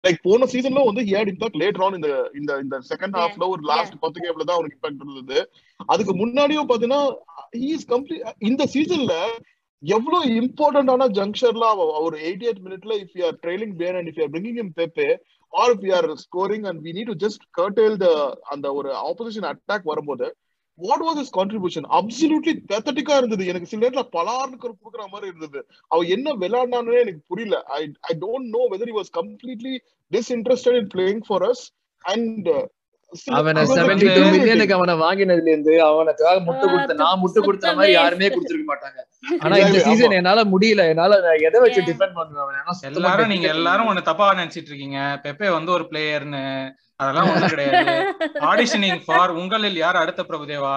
[0.05, 3.63] like போன சீசன்ல வந்து he had impact later on இந்த இந்த இந்த செகண்ட் ஹாஃப்ல ஒரு
[3.69, 5.39] லாஸ்ட் பத்து கேம்ல தான் அவனுக்கு இம்பாக்ட் இருந்தது.
[5.89, 7.03] அதுக்கு முன்னாடியும் பாத்தீங்கன்னா
[7.57, 9.17] ஹி இஸ் கம்ப்ளீட் இந்த சீசன்ல
[9.83, 11.69] எவ்வளவு இம்பார்ட்டன்டான ஜங்ஷன்ல
[12.03, 14.75] ஒரு எயிட்டி எயிட் மினிட்ல if you are trailing bare and if you are bringing him
[14.77, 15.09] Pepe
[15.53, 18.09] or you are scoring and we need to just curtail the
[18.55, 20.29] அந்த ஒரு ஆப்போசிஷன் அட்டாக் வரும்போது
[20.83, 23.47] what was is contribution absolutely பெத்தட்டிக்கா இருந்தது.
[23.47, 25.67] எனக்கு சில நேரத்துல பலார்னு கொடுக்குற மாதிரி இருந்தது.
[25.89, 27.63] அவ என்ன விளையாடினானே எனக்கு புரியல.
[27.67, 29.75] I I don't know whether he was completely
[30.13, 31.61] disinterested in playing for us
[32.03, 32.65] and uh,
[33.11, 37.41] சில- அவனை அது வந்து 72 clear மில்லியனுக்கு அவனை வாங்கினதுல இருந்து அவனுக்காக முட்டு கொடுத்த நான் முட்டு
[37.41, 39.01] கொடுத்த மாதிரி யாருமே கொடுத்திருக்க மாட்டாங்க.
[39.39, 40.11] ஆனா இந்த சீசன்.
[40.11, 40.89] என்னால முடியல.
[40.89, 41.81] என்னால நான் எதை வச்சு.
[41.81, 42.95] டிஃபெண்ட் பண்ணுவேன்?
[42.95, 45.21] எல்லாரும் நீங்க எல்லாரும் ஒண்ணு தப்பா நினைச்சிட்டு இருக்கீங்க.
[45.23, 46.73] பெப்பே வந்து ஒரு பிளேயர்னு
[47.03, 47.95] அதெல்லாம் ஒண்ணும் கிடையாது.
[48.51, 50.75] ஆடிஷனிங் ஃபார் உங்களில் யார் அடுத்த பிரபுதேவா?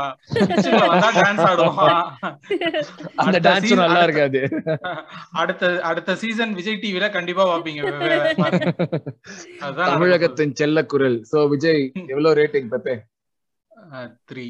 [0.91, 2.01] வந்தா டான்ஸ் ஆடுவான்
[3.21, 4.41] அந்த அடுத்த டான்ஸ் நல்லா இருக்காது.
[5.41, 7.81] அடுத்த அடுத்த சீசன் விஜய் டிவில கண்டிப்பா பாப்பீங்க.
[9.65, 11.17] அதுதான் தமிழகத்தின் செல்ல குரல்.
[11.31, 12.95] சோ விஜய் எவ்வளவு ரேட்டிங் பெப்பே
[14.29, 14.47] த்ரீ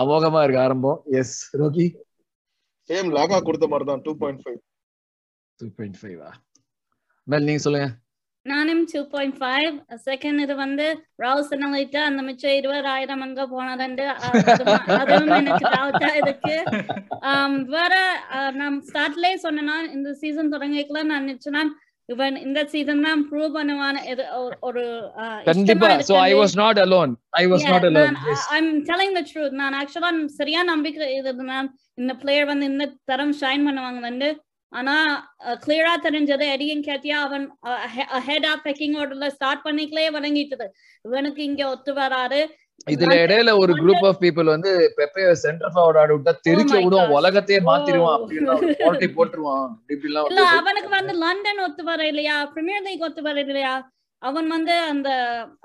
[0.00, 0.98] அமோகமா இருக்கு ஆரம்பம்.
[1.20, 1.86] எஸ் ரோகி
[2.90, 4.58] சேம் லாகா கொடுத்த மாதிரி தான் two point five
[5.60, 6.30] two point ஃபைவா
[7.26, 7.86] மேல் நீங்க சொல்லுங்க.
[8.46, 9.74] நானும் டூ பாயிண்ட் ஃபைவ்
[10.04, 10.86] செகண்ட் இது வந்து
[11.18, 14.06] ராவ் சொன்னலிட்டு அந்த மிச்சம் இருபதாயிரம் அங்க போனதுண்டு.
[14.96, 16.56] அதுவும் எனக்கு டவுட்டா இருக்கு.
[17.70, 17.94] வேற
[18.54, 21.64] நான் ஸ்டார்ட்லயே சொன்னேன்னா இந்த சீசன் தொடங்கிக்கலாம் நான் நினைச்சேன்னா
[22.08, 23.96] இவன் இந்த சீசன் தான் ப்ரூவ் பண்ணுவான்
[24.62, 24.84] ஒரு-
[25.44, 25.88] கண்டிப்பா.
[26.08, 26.32] So I.
[26.34, 28.20] Was not alone I was not alone நான்
[28.56, 33.34] ஐம் டெலிங் த ட்ரூத் நான் ஆக்சுவலா சரியா நம்பிக்கை இது நான் இந்த பிளேயர் வந்து இந்த தரம்
[33.40, 34.28] ஷைன் பண்ணுவாங்க வந்து
[34.72, 34.94] ஆனா
[35.62, 37.44] கிளியரா தெரிஞ்சது எடியன் கேட்டியா அவன்
[38.26, 40.66] ஹெட் ஆஃப் பெக்கிங் ஆர்டர்ல ஸ்டார்ட் பண்ணிக்கலே வழங்கிட்டது
[41.04, 42.40] இவனுக்கு இங்க ஒத்து வராது
[42.86, 47.06] இதுல இடையில ஒரு குரூப் ஆஃப் பீப்புள் வந்து பெப்பைய சென்டர் ஃபார்வர்ட் ஆட விட்டா தெரிச்சு my விடுவான்
[47.06, 47.16] gosh.
[47.18, 48.10] உலகத்தையே Oh.
[48.14, 53.22] அப்படின்னு போட்டி போட்டுருவான் இப்படி எல்லாம் இல்ல அவனுக்கு வந்து லண்டன் ஒத்து வர இல்லையா பிரீமியர் லீக் ஒத்து
[53.22, 53.74] வர இல்லையா
[54.22, 55.08] அவன் வந்து அந்த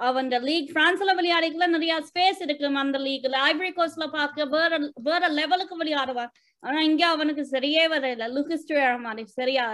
[0.08, 4.72] அவன் லீக் பிரான்ஸ்ல விளையாடிக்கல நிறைய ஸ்பேஸ் இருக்கு அந்த லீக்ல ஐவரி கோஸ்ட்ல பார்க்க வேற
[5.06, 6.32] வேற லெவலுக்கு விளையாடுவான்.
[6.64, 8.70] ஆனா இங்க அவனுக்கு சரியே வர இல்ல லுக்கிஸ்
[9.08, 9.66] மாதிரி சரியா.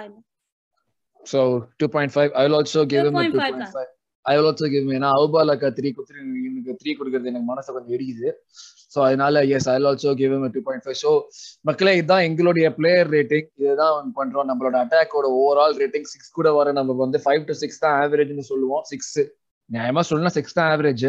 [1.21, 1.39] So
[1.79, 2.31] 2.5.
[2.39, 3.71] I will also give him a 2.5 தான்.
[3.75, 3.88] 2.5.
[4.25, 6.19] I will also give him ஏன்னா அவுபாலாக்கா த்ரீ குத்துரு
[6.49, 8.29] எனக்கு த்ரீ கொடுக்கறது எனக்கு மனசு கொஞ்சம் எரியுது.
[8.93, 11.11] ஸோ அதனால yes I also give him a two point five so
[11.69, 14.47] மக்களே இதுதான் எங்களுடைய பிளேயர் ரேட்டிங் இதுதான் பண்றோம்.
[14.51, 18.83] நம்மளோட அட்டாக்கோட ஓவரால் ரேட்டிங் சிக்ஸ் கூட வர நம்ம வந்து ஃபைவ் டு சிக்ஸ் தான் ஆவரேஜ்னு சொல்லுவோம்.
[18.91, 19.17] சிக்ஸ்
[19.69, 21.07] நியாயமா சொல்லணும் சிக்ஸ் தான் ஆவரேஜ்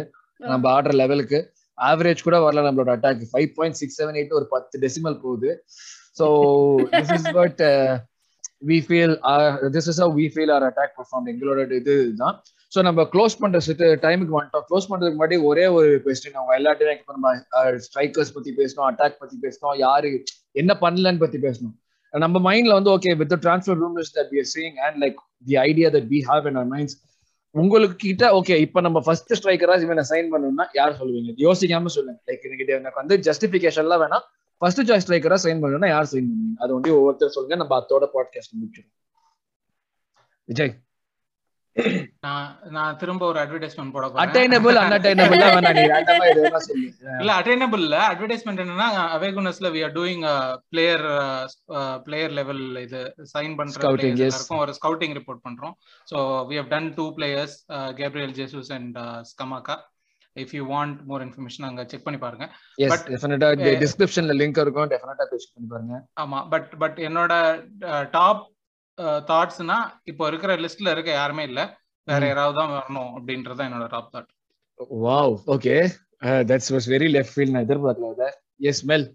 [0.52, 1.40] நம்ம ஆடுற லெவலுக்கு
[1.88, 5.50] ஆவரேஜ் கூட வரல நம்மளோட attack five point six seven eight ஒரு பத்து டெசிமல் போகுது.
[6.20, 6.26] So
[6.94, 7.62] this is but
[8.70, 9.16] we feel
[9.76, 12.38] this is we feel our attack perform எங்களோட இது இதுதான்.
[12.72, 13.58] ஸோ நம்ம க்ளோஸ் பண்ற
[14.06, 14.64] டைமுக்கு வந்துட்டோம்.
[14.70, 19.20] க்ளோஸ் பண்றதுக்கு முன்னாடி ஒரே ஒரு கொஸ்டின் அவங்க எல்லாத்தையும் இப்போ நம்ம uh, ஸ்ட்ரைக்கர்ஸ் பத்தி பேசணும் அட்டாக்
[19.22, 20.10] பத்தி பேசணும் யாரு
[20.62, 21.76] என்ன பண்ணலன்னு பத்தி பேசணும்
[22.14, 26.08] நம்ம மைண்ட்ல வந்து okay with transfer rumours that we seeing and like the idea that
[26.12, 26.96] we have in our minds
[27.50, 31.32] உங்களுக்கு கிட்ட ஓகே இப்ப நம்ம ஃபர்ஸ்ட் ஸ்ட்ரைக்கரா இவனை சைன் பண்ணணும்னா யார் சொல்லுவீங்க?
[31.36, 32.20] யோசிக்காம சொல்லுங்க.
[32.26, 34.20] லைக் எனக்கு எனக்கு வந்து ஜஸ்டிபிகேஷன்லாம் வேணாம்.
[34.58, 36.58] ஃபர்ஸ்ட் சாய்ஸ் ஸ்ட்ரைக்கரா சைன் பண்ணணும்னா யார் சைன் பண்ணுவீங்க?
[36.58, 37.56] அது வந்து ஒவ்வொருத்தர் சொல்லுங்க.
[37.56, 38.96] நம்ம அதோட பாட்காஸ்ட் முடிச்சிடும்
[40.44, 40.74] விஜய்.
[42.24, 44.22] நான் நான் திரும்ப ஒரு அட்வர்டைஸ்மெண்ட் போட போறேன்.
[44.24, 45.42] அட்டைனபிள் அன்அட்டைனபிள்
[47.20, 47.96] இல்ல அட்டைனபிள் இல்ல.
[48.12, 50.24] அட்வர்டைஸ்மெண்ட் என்னன்னா அவேகுனஸ்ல we are doing
[50.72, 51.04] player
[52.06, 53.02] player level இது
[53.34, 53.92] சைன் பண்ற.
[54.14, 55.76] எல்லாருக்கும் ஒரு ஸ்கவுட்டிங் ரிப்போர்ட் பண்றோம்.
[56.12, 56.18] So
[56.50, 57.56] we have done two players
[58.02, 58.98] Gabriel Jesus and
[59.32, 59.76] Scamacca
[60.36, 62.46] if you want more information அங்க செக் பண்ணி பாருங்க.
[63.14, 63.48] டெஃபினட்டா
[63.84, 64.90] டிஸ்கிரிப்ஷன்ல லிங்க் இருக்கும்.
[64.94, 65.96] டெஃபினட்டா பேஸ் பண்ணி பாருங்க.
[66.24, 67.32] ஆமா பட் பட் என்னோட
[68.16, 68.44] டாப்
[69.28, 71.60] தாட்ஸ்னா இப்போ இருக்கிற லிஸ்ட்ல இருக்க யாருமே இல்ல.
[72.08, 72.20] வேற.
[72.28, 74.30] யாராவது தான் வரணும் அப்படின்றது தான் என்னோட top thought
[75.04, 75.74] wow okay
[76.50, 78.26] that's was very left field நான் எதிர்பார்க்கல அத
[78.70, 79.06] எஸ் மெல்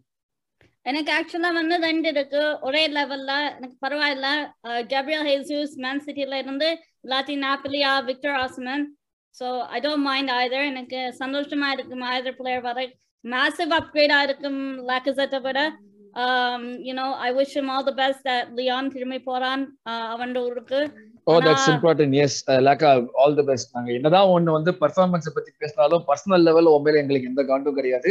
[0.85, 2.41] எனக்கு ஆக்சுவலா வந்து ரெண்டு இருக்கு.
[2.67, 4.27] ஒரே லெவல்ல எனக்கு பரவாயில்ல.
[4.91, 6.69] கேப்ரியல் ஹேசூஸ் மேன் சிட்டில இருந்து
[7.05, 8.83] இல்லாட்டி நாப்பிலியா Victor Osimhen
[9.35, 12.79] so I don't mind either எனக்கு சந்தோஷமா இருக்கும் ஆய்தர் பிளேயர் வர?
[13.25, 14.59] மேசிவ் அப்கிரேட் ஆயிருக்கும்
[14.89, 15.59] லாக்கசட்டை விட.
[16.87, 19.63] You know I wish him all the best Lyon திரும்பி போறான்
[20.13, 20.79] அவன் ஊருக்கு.
[21.27, 22.37] ஓ that's important yes
[22.67, 22.89] Laca
[23.23, 27.43] all the best நாங்க என்னதான் ஒண்ணு வந்து பெர்ஃபார்மன்ஸ் பத்தி பேசினாலும் பர்சனல் லெவல் உண்மையில எங்களுக்கு எந்த
[27.51, 28.09] காண்டும் கிடையாது.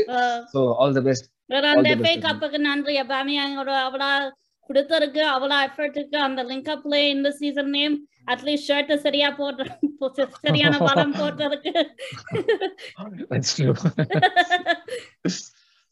[0.55, 4.11] So all the best All அந்த the best, கப்புக்கு நன்றி அபாமியாங்கோட அவளா
[4.71, 7.97] கொடுத்தருக்கு அவளா எஃபர்ட்டுக்கு அந்த லிங்க் அப்ல இந்த சீசன் நேம்
[8.33, 9.67] அட்லீஸ்ட் ஷர்ட் சரியா போடுற
[10.47, 11.73] சரியான பலம் போடுறதுக்கு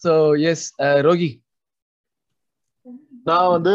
[0.02, 0.12] சோ
[0.52, 0.66] எஸ்
[1.08, 1.30] ரோகி
[3.30, 3.74] நான் வந்து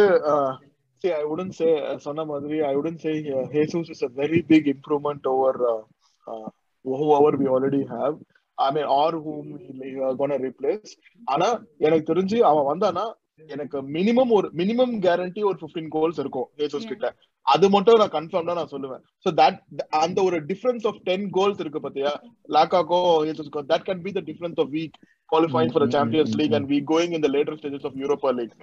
[1.03, 1.71] I wouldn't say
[2.05, 3.13] சொன்ன மாதிரி I wouldn't say
[3.55, 5.81] Jesus is a very big improvement over uh,
[6.27, 6.47] uh,
[6.85, 8.15] whoever we already have.
[8.57, 9.45] I mean or whom
[9.81, 10.89] we are gonna replace.
[11.27, 11.49] ஆனா
[11.87, 13.05] எனக்கு தெரிஞ்சு அவன் வந்தானா
[13.49, 16.85] எனக்கு மினிமம் ஒரு மினிமம் கேரண்டி ஒரு 15 கோல்ஸ் இருக்கும் Yeah.
[16.91, 17.07] கிட்ட.
[17.45, 19.01] அது மட்டும் நான் கன்ஃபார்ம் தான் நான் சொல்லுவேன்.
[19.25, 19.57] சோ தட்
[20.03, 22.11] அந்த ஒரு டிஃபரன்ஸ் ஆஃப் டென் கோல்ஸ் இருக்கு பாத்தியா?
[22.55, 24.95] லாக்காக்கோ ஜேசஸ்கோ that can be the difference of week
[25.27, 28.53] qualifying for the Champions League and we going in the later stages of Europa League.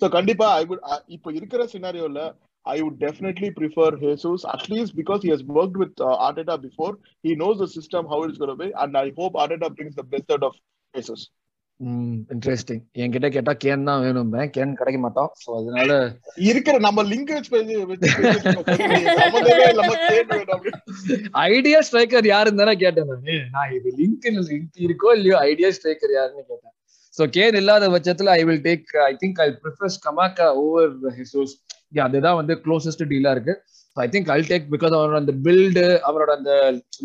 [0.00, 2.22] So கண்டிப்பா I would uh, இப்போ இருக்கிற சினாரியோல
[2.66, 6.92] I would definitely prefer Jesus at least because he has worked with uh, Arteta before.
[7.26, 10.06] He knows the system how it's going to be and I hope Arteta brings the
[10.14, 10.54] best out of
[10.94, 11.22] Jesus.
[12.32, 15.30] Interesting என்கிட்ட கேட்டா can தான் வேணும் can கிடைக்க மாட்டோம்.
[15.42, 15.90] So அதனால
[16.48, 17.32] இருக்கிற நம்ம link
[21.46, 23.38] idea striker யாருன்னு தானே கேட்டேன் நானு.
[23.78, 26.74] இது லிங்க் லிங்க் இருக்கோ இல்லையோ ஐடியா ஸ்ட்ரைக்கர் யாருன்னு கேட்டேன்.
[27.18, 31.54] சோ கேன் இல்லாத பட்சத்துல I will take I think I prefers Scamacca over Jesus
[32.06, 33.54] அதுதான் வந்து க்ளோசஸ்ட் டீலா இருக்கு.
[33.96, 36.52] I think I take because அவரோட அந்த பில்டு அவரோட அந்த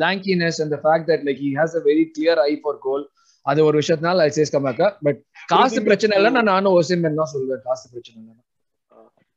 [0.04, 3.06] லாங்கினஸ் அந்த fact that like he has a very clear eye for goal
[3.46, 5.20] அது ஒரு விஷயத்தினால ஐ சேஸ் கமாக்கா பட்
[5.50, 8.36] காசு பிரச்சனை இல்லைன்னா நானும் ஒசிமென் தான் சொல்லுவேன் காசு பிரச்சனை இல்லை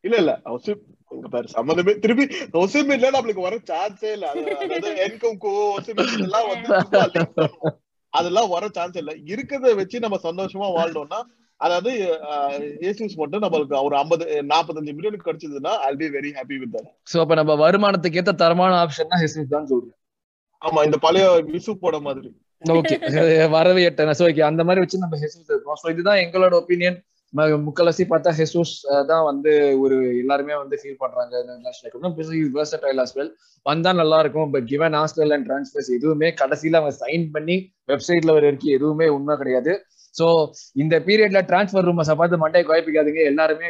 [0.05, 0.33] இல்ல இல்ல
[1.33, 2.25] பாரு சம்மந்தமே திருப்பி
[2.61, 4.27] ஒசிம் இல்ல நம்மளுக்கு வர சான்ஸே இல்ல.
[8.13, 9.13] அதெல்லாம் வர சான்ஸ் இல்ல.
[9.33, 11.21] இருக்கிறத வச்சு நம்ம சந்தோஷமா வாழ்ந்தோம்னா
[11.61, 11.91] அதாவது
[12.89, 17.17] ஏசிஸ் மட்டும் நம்மளுக்கு ஒரு ஐம்பது நாற்பத்தஞ்சு மில்லியன் கிடைச்சதுன்னா I'll be very happy with that so
[17.23, 19.97] அப்ப நம்ம வருமானத்துக்கு ஏத்த தரமான ஆப்ஷன் தான் ஹிசோஸ் தான் சொல்றேன்
[20.63, 22.31] ஆமா இந்த பழைய விசு போட மாதிரி.
[22.63, 22.95] ஓகே.
[23.57, 25.79] வரவே எட்டன சோ ஓகே அந்த மாதிரி வச்சு நம்ம ஹெசூஸ் இருக்கோம்.
[25.83, 26.97] ஸோ இதுதான் எங்களோட ஒப்பீனியன்
[27.67, 28.73] முக்கலசி பார்த்தா ஹெசூஸ்
[29.07, 31.35] தான் வந்து ஒரு எல்லாருமே வந்து ஃபீல் பண்றாங்க.
[32.57, 33.13] வெர்சடைல் as
[33.67, 34.51] வந்தா நல்லா இருக்கும்.
[34.51, 37.57] But given hostel and transfers எதுவுமே கடைசியில அவங்க சைன் பண்ணி
[37.89, 39.75] வெப்சைட்ல வர வரைக்கும் எதுவுமே உண்மை கிடையாது.
[40.15, 40.27] சோ
[40.75, 43.23] இந்த பீரியட்ல டிரான்ஸ்ஃபர் ரூமஸை பார்த்து மண்டே குழப்பிக்காதீங்க.
[43.33, 43.69] எல்லாருமே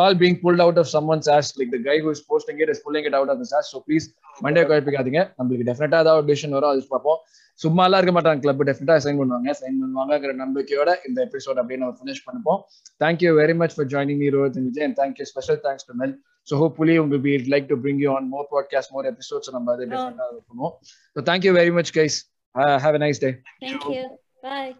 [0.00, 2.82] all being pulled out of some ones as like the guy who's posting it is
[2.84, 4.06] pulling it out of ass so please
[4.38, 7.18] Monday குழப்பிக்காதீங்க நம்மளுக்கு டெஃபினட்டா ஏதாவது ஒரு டிசிஷன் வரும் அது பார்ப்போம்.
[7.60, 8.40] சும்மாலாம் இருக்க மாட்டாங்க.
[8.44, 9.50] கிளப் டெஃபினட்டா சைன் பண்ணுவாங்க.
[9.60, 12.60] சைன் பண்ணுவாங்கங்கிற நம்பிக்கையோட இந்த எபிசோட் அப்படியே நம்ம ஃபினிஷ் பண்ணுவோம்
[13.00, 16.14] thank you very much for joining me Rohit Vijay and thank you special thanks to Mel
[16.48, 19.86] so hopefully உங்களுக்கு be like to bring you on more podcast more episodes நம்ம அதை
[19.92, 20.74] டெஃபினட்டா பண்ணுவோம்.
[21.16, 22.18] So thank you very much guys
[22.84, 23.32] have a nice day
[23.64, 24.04] Thank you.
[24.42, 24.70] Bye.